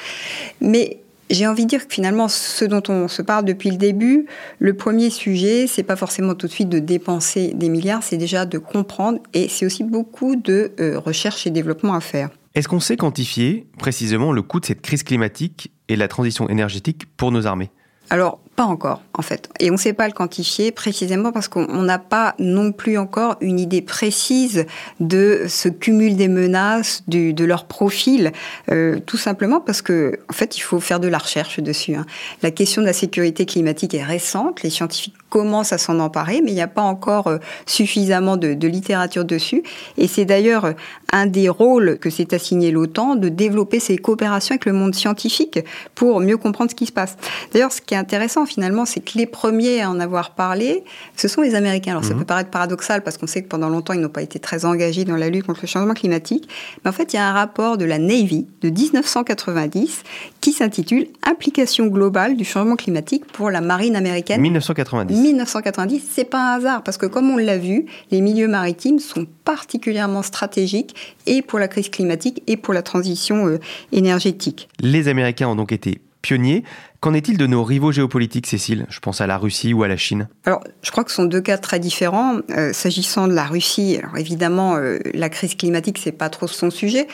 Mais 0.62 1.00
j'ai 1.34 1.48
envie 1.48 1.64
de 1.64 1.70
dire 1.70 1.88
que 1.88 1.94
finalement, 1.94 2.28
ce 2.28 2.66
dont 2.66 2.84
on 2.90 3.08
se 3.08 3.22
parle 3.22 3.46
depuis 3.46 3.72
le 3.72 3.78
début, 3.78 4.28
le 4.60 4.74
premier 4.76 5.10
sujet, 5.10 5.68
c'est 5.68 5.84
pas 5.84 5.96
forcément 5.96 6.36
tout 6.36 6.48
de 6.48 6.52
suite 6.52 6.70
de 6.70 6.80
dépenser 6.80 7.54
des 7.56 7.70
milliards, 7.70 8.04
c'est 8.04 8.18
déjà 8.18 8.46
de 8.46 8.58
comprendre 8.58 9.20
et 9.34 9.50
c'est 9.50 9.66
aussi 9.66 9.84
beaucoup 9.84 10.36
de 10.36 10.72
euh, 10.80 11.00
recherche 11.00 11.48
et 11.48 11.50
développement 11.50 11.94
à 11.94 12.00
faire. 12.00 12.30
Est-ce 12.56 12.68
qu'on 12.68 12.80
sait 12.80 12.98
quantifier 12.98 13.68
précisément 13.80 14.32
le 14.32 14.44
coût 14.44 14.60
de 14.60 14.66
cette 14.66 14.82
crise 14.82 15.04
climatique 15.04 15.72
et 15.90 15.96
de 15.96 16.00
la 16.00 16.08
transition 16.08 16.48
énergétique 16.50 17.06
pour 17.18 17.32
nos 17.32 17.48
armées? 17.48 17.72
Alors, 18.12 18.40
pas 18.56 18.64
encore, 18.64 19.02
en 19.14 19.22
fait. 19.22 19.50
Et 19.60 19.70
on 19.72 19.74
ne 19.74 19.80
sait 19.80 19.94
pas 19.94 20.08
le 20.08 20.14
quantifier 20.14 20.72
précisément 20.72 21.32
parce 21.32 21.48
qu'on 21.48 21.82
n'a 21.82 22.00
pas 22.00 22.36
non 22.40 22.72
plus 22.72 22.98
encore 22.98 23.36
une 23.42 23.60
idée 23.60 23.82
précise 23.82 24.66
de 25.00 25.46
ce 25.48 25.70
cumul 25.70 26.16
des 26.16 26.28
menaces, 26.28 27.04
de 27.08 27.46
leur 27.46 27.66
profil, 27.66 28.32
euh, 28.70 29.00
tout 29.06 29.18
simplement 29.18 29.60
parce 29.60 29.82
que, 29.82 30.20
en 30.30 30.34
fait, 30.34 30.58
il 30.58 30.62
faut 30.62 30.80
faire 30.80 31.00
de 31.00 31.08
la 31.08 31.18
recherche 31.18 31.60
dessus. 31.60 31.96
Hein. 31.96 32.06
La 32.42 32.52
question 32.52 32.82
de 32.82 32.88
la 32.88 32.94
sécurité 32.94 33.46
climatique 33.46 33.94
est 33.94 34.04
récente. 34.04 34.62
Les 34.64 34.70
scientifiques 34.70 35.16
commencent 35.34 35.74
à 35.74 35.80
s'en 35.80 36.00
emparer, 36.00 36.42
mais 36.44 36.52
il 36.52 36.54
n'y 36.54 36.62
a 36.62 36.68
pas 36.68 36.84
encore 36.84 37.26
euh, 37.26 37.40
suffisamment 37.66 38.38
de, 38.38 38.54
de, 38.54 38.68
littérature 38.68 39.26
dessus. 39.26 39.64
Et 39.98 40.08
c'est 40.08 40.26
d'ailleurs 40.26 40.66
euh, 40.66 40.74
un 41.12 41.26
des 41.26 41.50
rôles 41.50 41.98
que 41.98 42.12
s'est 42.12 42.36
assigné 42.36 42.70
l'OTAN 42.70 43.16
de 43.16 43.30
développer 43.30 43.80
ses 43.80 43.98
coopérations 43.98 44.54
avec 44.54 44.66
le 44.66 44.74
monde 44.74 44.94
scientifique 44.94 45.58
pour 45.96 46.20
mieux 46.20 46.38
comprendre 46.38 46.70
ce 46.70 46.76
qui 46.76 46.86
se 46.86 46.92
passe. 46.92 47.18
D'ailleurs, 47.52 47.72
ce 47.72 47.82
qui 47.82 47.96
est 47.96 47.98
intéressant 47.98 48.46
finalement, 48.46 48.86
c'est 48.86 49.00
que 49.00 49.18
les 49.18 49.26
premiers 49.26 49.82
à 49.82 49.90
en 49.90 50.00
avoir 50.00 50.36
parlé, 50.36 50.84
ce 51.16 51.28
sont 51.28 51.42
les 51.42 51.56
Américains. 51.56 51.94
Alors 51.94 52.04
ça 52.04 52.14
mhm. 52.14 52.20
peut 52.20 52.26
paraître 52.26 52.52
paradoxal 52.52 53.02
parce 53.02 53.18
qu'on 53.18 53.26
sait 53.26 53.42
que 53.42 53.48
pendant 53.48 53.70
longtemps, 53.70 53.94
ils 53.94 54.02
n'ont 54.02 54.10
pas 54.10 54.22
été 54.22 54.38
très 54.38 54.66
engagés 54.66 55.04
dans 55.04 55.18
la 55.18 55.30
lutte 55.30 55.48
contre 55.48 55.62
le 55.64 55.68
changement 55.68 55.96
climatique. 55.96 56.48
Mais 56.86 56.90
en 56.90 56.94
fait, 56.94 57.12
il 57.14 57.16
y 57.16 57.20
a 57.20 57.28
un 57.28 57.34
rapport 57.34 57.80
de 57.80 57.86
la 57.86 57.98
Navy 57.98 58.46
de 58.62 58.70
1990 58.70 60.04
qui 60.42 60.52
s'intitule 60.52 61.08
Implication 61.26 61.88
globale 61.88 62.36
du 62.36 62.46
changement 62.46 62.76
climatique 62.76 63.26
pour 63.32 63.50
la 63.50 63.62
marine 63.62 63.96
américaine. 63.96 64.40
1990. 64.40 65.23
1990, 65.24 66.04
c'est 66.12 66.26
pas 66.26 66.54
un 66.54 66.58
hasard 66.58 66.84
parce 66.84 66.98
que 66.98 67.06
comme 67.06 67.30
on 67.30 67.38
l'a 67.38 67.58
vu, 67.58 67.86
les 68.12 68.22
milieux 68.22 68.48
maritimes 68.48 69.00
sont 69.00 69.26
particulièrement 69.46 70.22
stratégiques 70.22 71.18
et 71.26 71.42
pour 71.42 71.60
la 71.60 71.68
crise 71.68 71.90
climatique 71.90 72.44
et 72.48 72.58
pour 72.58 72.74
la 72.74 72.82
transition 72.82 73.48
euh, 73.48 73.60
énergétique. 73.92 74.68
Les 74.82 75.08
Américains 75.08 75.48
ont 75.48 75.56
donc 75.56 75.72
été 75.72 76.02
pionniers. 76.22 76.64
Qu'en 77.00 77.14
est-il 77.14 77.38
de 77.38 77.48
nos 77.48 77.64
rivaux 77.64 77.92
géopolitiques, 77.92 78.48
Cécile? 78.48 78.86
Je 78.90 79.00
pense 79.00 79.20
à 79.22 79.28
la 79.28 79.38
Russie 79.38 79.74
ou 79.74 79.84
à 79.84 79.88
la 79.88 79.98
Chine. 79.98 80.30
Alors, 80.46 80.64
je 80.82 80.92
crois 80.92 81.04
que 81.04 81.10
ce 81.10 81.18
sont 81.18 81.26
deux 81.26 81.42
cas 81.42 81.58
très 81.58 81.80
différents. 81.80 82.38
Euh, 82.52 82.72
s'agissant 82.72 83.28
de 83.28 83.34
la 83.34 83.44
Russie, 83.44 83.98
alors 84.02 84.18
évidemment, 84.18 84.76
euh, 84.76 85.00
la 85.14 85.30
crise 85.30 85.56
climatique, 85.56 86.00
c'est 86.02 86.14
pas 86.14 86.30
trop 86.30 86.48
son 86.48 86.70
sujet. 86.70 87.08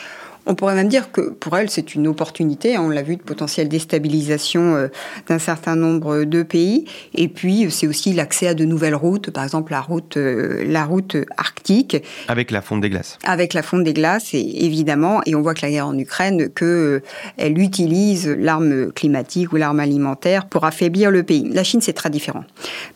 On 0.50 0.56
pourrait 0.56 0.74
même 0.74 0.88
dire 0.88 1.12
que 1.12 1.30
pour 1.30 1.56
elle, 1.56 1.70
c'est 1.70 1.94
une 1.94 2.08
opportunité. 2.08 2.74
Hein. 2.74 2.82
On 2.82 2.88
l'a 2.88 3.02
vu 3.02 3.14
de 3.14 3.22
potentielle 3.22 3.68
déstabilisation 3.68 4.74
euh, 4.74 4.88
d'un 5.28 5.38
certain 5.38 5.76
nombre 5.76 6.24
de 6.24 6.42
pays. 6.42 6.86
Et 7.14 7.28
puis, 7.28 7.70
c'est 7.70 7.86
aussi 7.86 8.12
l'accès 8.12 8.48
à 8.48 8.54
de 8.54 8.64
nouvelles 8.64 8.96
routes, 8.96 9.30
par 9.30 9.44
exemple 9.44 9.70
la 9.70 9.80
route, 9.80 10.16
euh, 10.16 10.64
la 10.66 10.84
route 10.84 11.16
arctique. 11.36 12.02
Avec 12.26 12.50
la 12.50 12.62
fonte 12.62 12.80
des 12.80 12.90
glaces. 12.90 13.16
Avec 13.22 13.54
la 13.54 13.62
fonte 13.62 13.84
des 13.84 13.92
glaces, 13.92 14.34
et 14.34 14.64
évidemment. 14.64 15.20
Et 15.24 15.36
on 15.36 15.40
voit 15.40 15.54
que 15.54 15.64
la 15.64 15.70
guerre 15.70 15.86
en 15.86 15.96
Ukraine, 15.96 16.48
qu'elle 16.48 17.02
elle 17.36 17.56
utilise 17.56 18.26
l'arme 18.26 18.90
climatique 18.90 19.52
ou 19.52 19.56
l'arme 19.56 19.78
alimentaire 19.78 20.46
pour 20.46 20.64
affaiblir 20.64 21.12
le 21.12 21.22
pays. 21.22 21.48
La 21.48 21.62
Chine, 21.62 21.80
c'est 21.80 21.92
très 21.92 22.10
différent. 22.10 22.42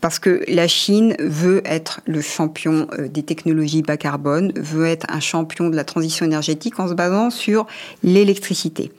Parce 0.00 0.18
que 0.18 0.42
la 0.48 0.66
Chine 0.66 1.14
veut 1.20 1.62
être 1.64 2.00
le 2.06 2.20
champion 2.20 2.88
des 2.98 3.22
technologies 3.22 3.82
bas 3.82 3.96
carbone, 3.96 4.50
veut 4.56 4.86
être 4.86 5.06
un 5.08 5.20
champion 5.20 5.68
de 5.68 5.76
la 5.76 5.84
transition 5.84 6.26
énergétique 6.26 6.80
en 6.80 6.88
se 6.88 6.94
basant 6.94 7.30
sur 7.30 7.43
l'électricité. 8.02 8.92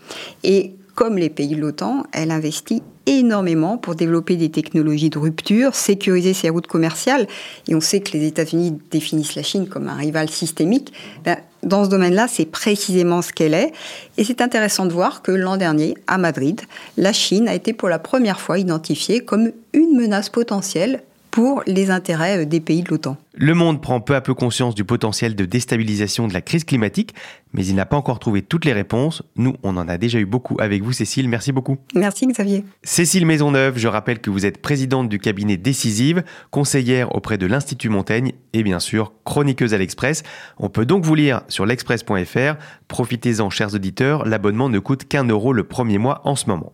Et 0.44 0.74
comme 0.96 1.18
les 1.18 1.30
pays 1.30 1.56
de 1.56 1.62
l'OTAN, 1.62 2.04
elle 2.14 2.32
investit 2.32 2.82
énormément 3.06 3.78
pour 3.78 3.96
développer 3.96 4.36
des 4.36 4.50
technologies 4.50 5.10
de 5.10 5.20
rupture, 5.20 5.76
sécuriser 5.76 6.34
ses 6.34 6.50
routes 6.50 6.68
commerciales. 6.68 7.28
Et 7.68 7.76
on 7.76 7.82
sait 7.82 8.00
que 8.00 8.14
les 8.14 8.26
États-Unis 8.26 8.80
définissent 8.92 9.36
la 9.36 9.44
Chine 9.44 9.68
comme 9.68 9.88
un 9.88 9.96
rival 9.96 10.30
systémique. 10.30 10.94
Ben, 11.24 11.38
dans 11.64 11.84
ce 11.84 11.90
domaine-là, 11.90 12.28
c'est 12.28 12.46
précisément 12.46 13.22
ce 13.22 13.34
qu'elle 13.34 13.54
est. 13.54 13.74
Et 14.18 14.24
c'est 14.24 14.42
intéressant 14.42 14.86
de 14.86 14.94
voir 14.94 15.22
que 15.22 15.32
l'an 15.32 15.58
dernier, 15.58 15.96
à 16.08 16.18
Madrid, 16.18 16.62
la 16.98 17.14
Chine 17.14 17.48
a 17.48 17.54
été 17.54 17.74
pour 17.74 17.90
la 17.90 18.00
première 18.00 18.40
fois 18.40 18.58
identifiée 18.58 19.20
comme 19.20 19.52
une 19.74 19.98
menace 19.98 20.30
potentielle 20.30 21.04
pour 21.32 21.64
les 21.68 21.90
intérêts 21.90 22.44
euh, 22.44 22.46
des 22.46 22.62
pays 22.62 22.82
de 22.82 22.90
l'OTAN. 22.90 23.18
Le 23.38 23.54
monde 23.54 23.82
prend 23.82 24.00
peu 24.00 24.16
à 24.16 24.22
peu 24.22 24.34
conscience 24.34 24.76
du 24.76 24.86
potentiel 24.86 25.36
de 25.36 25.44
déstabilisation 25.44 26.28
de 26.28 26.34
la 26.34 26.40
crise 26.40 26.64
climatique, 26.64 27.14
mais 27.52 27.66
il 27.66 27.76
n'a 27.76 27.86
pas 27.86 27.98
encore 27.98 28.20
trouvé 28.20 28.42
toutes 28.42 28.64
les 28.64 28.72
réponses. 28.72 29.24
Nous, 29.36 29.56
on 29.62 29.76
en 29.76 29.90
a 29.90 29.98
déjà 29.98 30.20
eu 30.20 30.26
beaucoup 30.26 30.56
avec 30.60 30.82
vous, 30.84 30.94
Cécile. 30.94 31.28
Merci 31.28 31.52
beaucoup. 31.52 31.78
Merci, 31.96 32.28
Xavier. 32.28 32.64
Cécile 32.84 33.26
Maisonneuve, 33.26 33.78
je 33.78 33.90
rappelle 33.90 34.20
que 34.20 34.30
vous 34.30 34.46
êtes 34.46 34.62
présidente 34.62 35.10
du 35.10 35.20
cabinet 35.20 35.58
Décisive, 35.58 36.24
conseillère 36.50 37.14
auprès 37.14 37.38
de 37.38 37.46
l'Institut 37.46 37.90
Montaigne 37.90 38.32
et 38.54 38.64
bien 38.64 38.80
sûr 38.80 39.12
chroniqueuse 39.26 39.74
à 39.74 39.78
l'Express. 39.78 40.24
On 40.58 40.70
peut 40.70 40.86
donc 40.86 41.04
vous 41.04 41.16
lire 41.16 41.42
sur 41.50 41.66
l'express.fr. 41.66 42.56
Profitez-en, 42.88 43.50
chers 43.50 43.74
auditeurs, 43.74 44.26
l'abonnement 44.26 44.70
ne 44.70 44.80
coûte 44.80 45.08
qu'un 45.10 45.26
euro 45.26 45.52
le 45.52 45.64
premier 45.66 45.98
mois 45.98 46.22
en 46.24 46.38
ce 46.38 46.48
moment. 46.48 46.72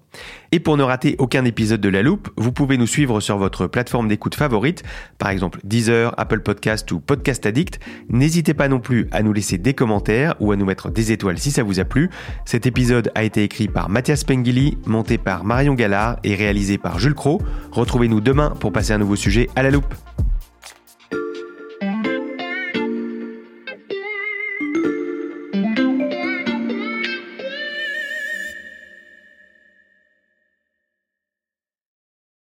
Et 0.51 0.59
pour 0.59 0.77
ne 0.77 0.83
rater 0.83 1.15
aucun 1.19 1.45
épisode 1.45 1.81
de 1.81 1.89
La 1.89 2.01
Loupe, 2.01 2.29
vous 2.35 2.51
pouvez 2.51 2.77
nous 2.77 2.87
suivre 2.87 3.19
sur 3.21 3.37
votre 3.37 3.67
plateforme 3.67 4.09
d'écoute 4.09 4.35
favorite, 4.35 4.83
par 5.17 5.29
exemple 5.29 5.59
Deezer, 5.63 6.13
Apple 6.17 6.41
Podcast 6.51 6.91
ou 6.91 6.99
Podcast 6.99 7.45
Addict. 7.45 7.79
N'hésitez 8.09 8.53
pas 8.53 8.67
non 8.67 8.81
plus 8.81 9.07
à 9.13 9.23
nous 9.23 9.31
laisser 9.31 9.57
des 9.57 9.73
commentaires 9.73 10.35
ou 10.41 10.51
à 10.51 10.57
nous 10.57 10.65
mettre 10.65 10.91
des 10.91 11.13
étoiles 11.13 11.37
si 11.37 11.49
ça 11.49 11.63
vous 11.63 11.79
a 11.79 11.85
plu. 11.85 12.09
Cet 12.43 12.65
épisode 12.65 13.09
a 13.15 13.23
été 13.23 13.41
écrit 13.43 13.69
par 13.69 13.87
Mathias 13.87 14.25
Pengili, 14.25 14.77
monté 14.85 15.17
par 15.17 15.45
Marion 15.45 15.75
Gallard 15.75 16.17
et 16.25 16.35
réalisé 16.35 16.77
par 16.77 16.99
Jules 16.99 17.13
Cro. 17.13 17.41
Retrouvez-nous 17.71 18.19
demain 18.19 18.49
pour 18.59 18.73
passer 18.73 18.91
un 18.91 18.97
nouveau 18.97 19.15
sujet 19.15 19.47
à 19.55 19.63
la 19.63 19.71
loupe. 19.71 19.95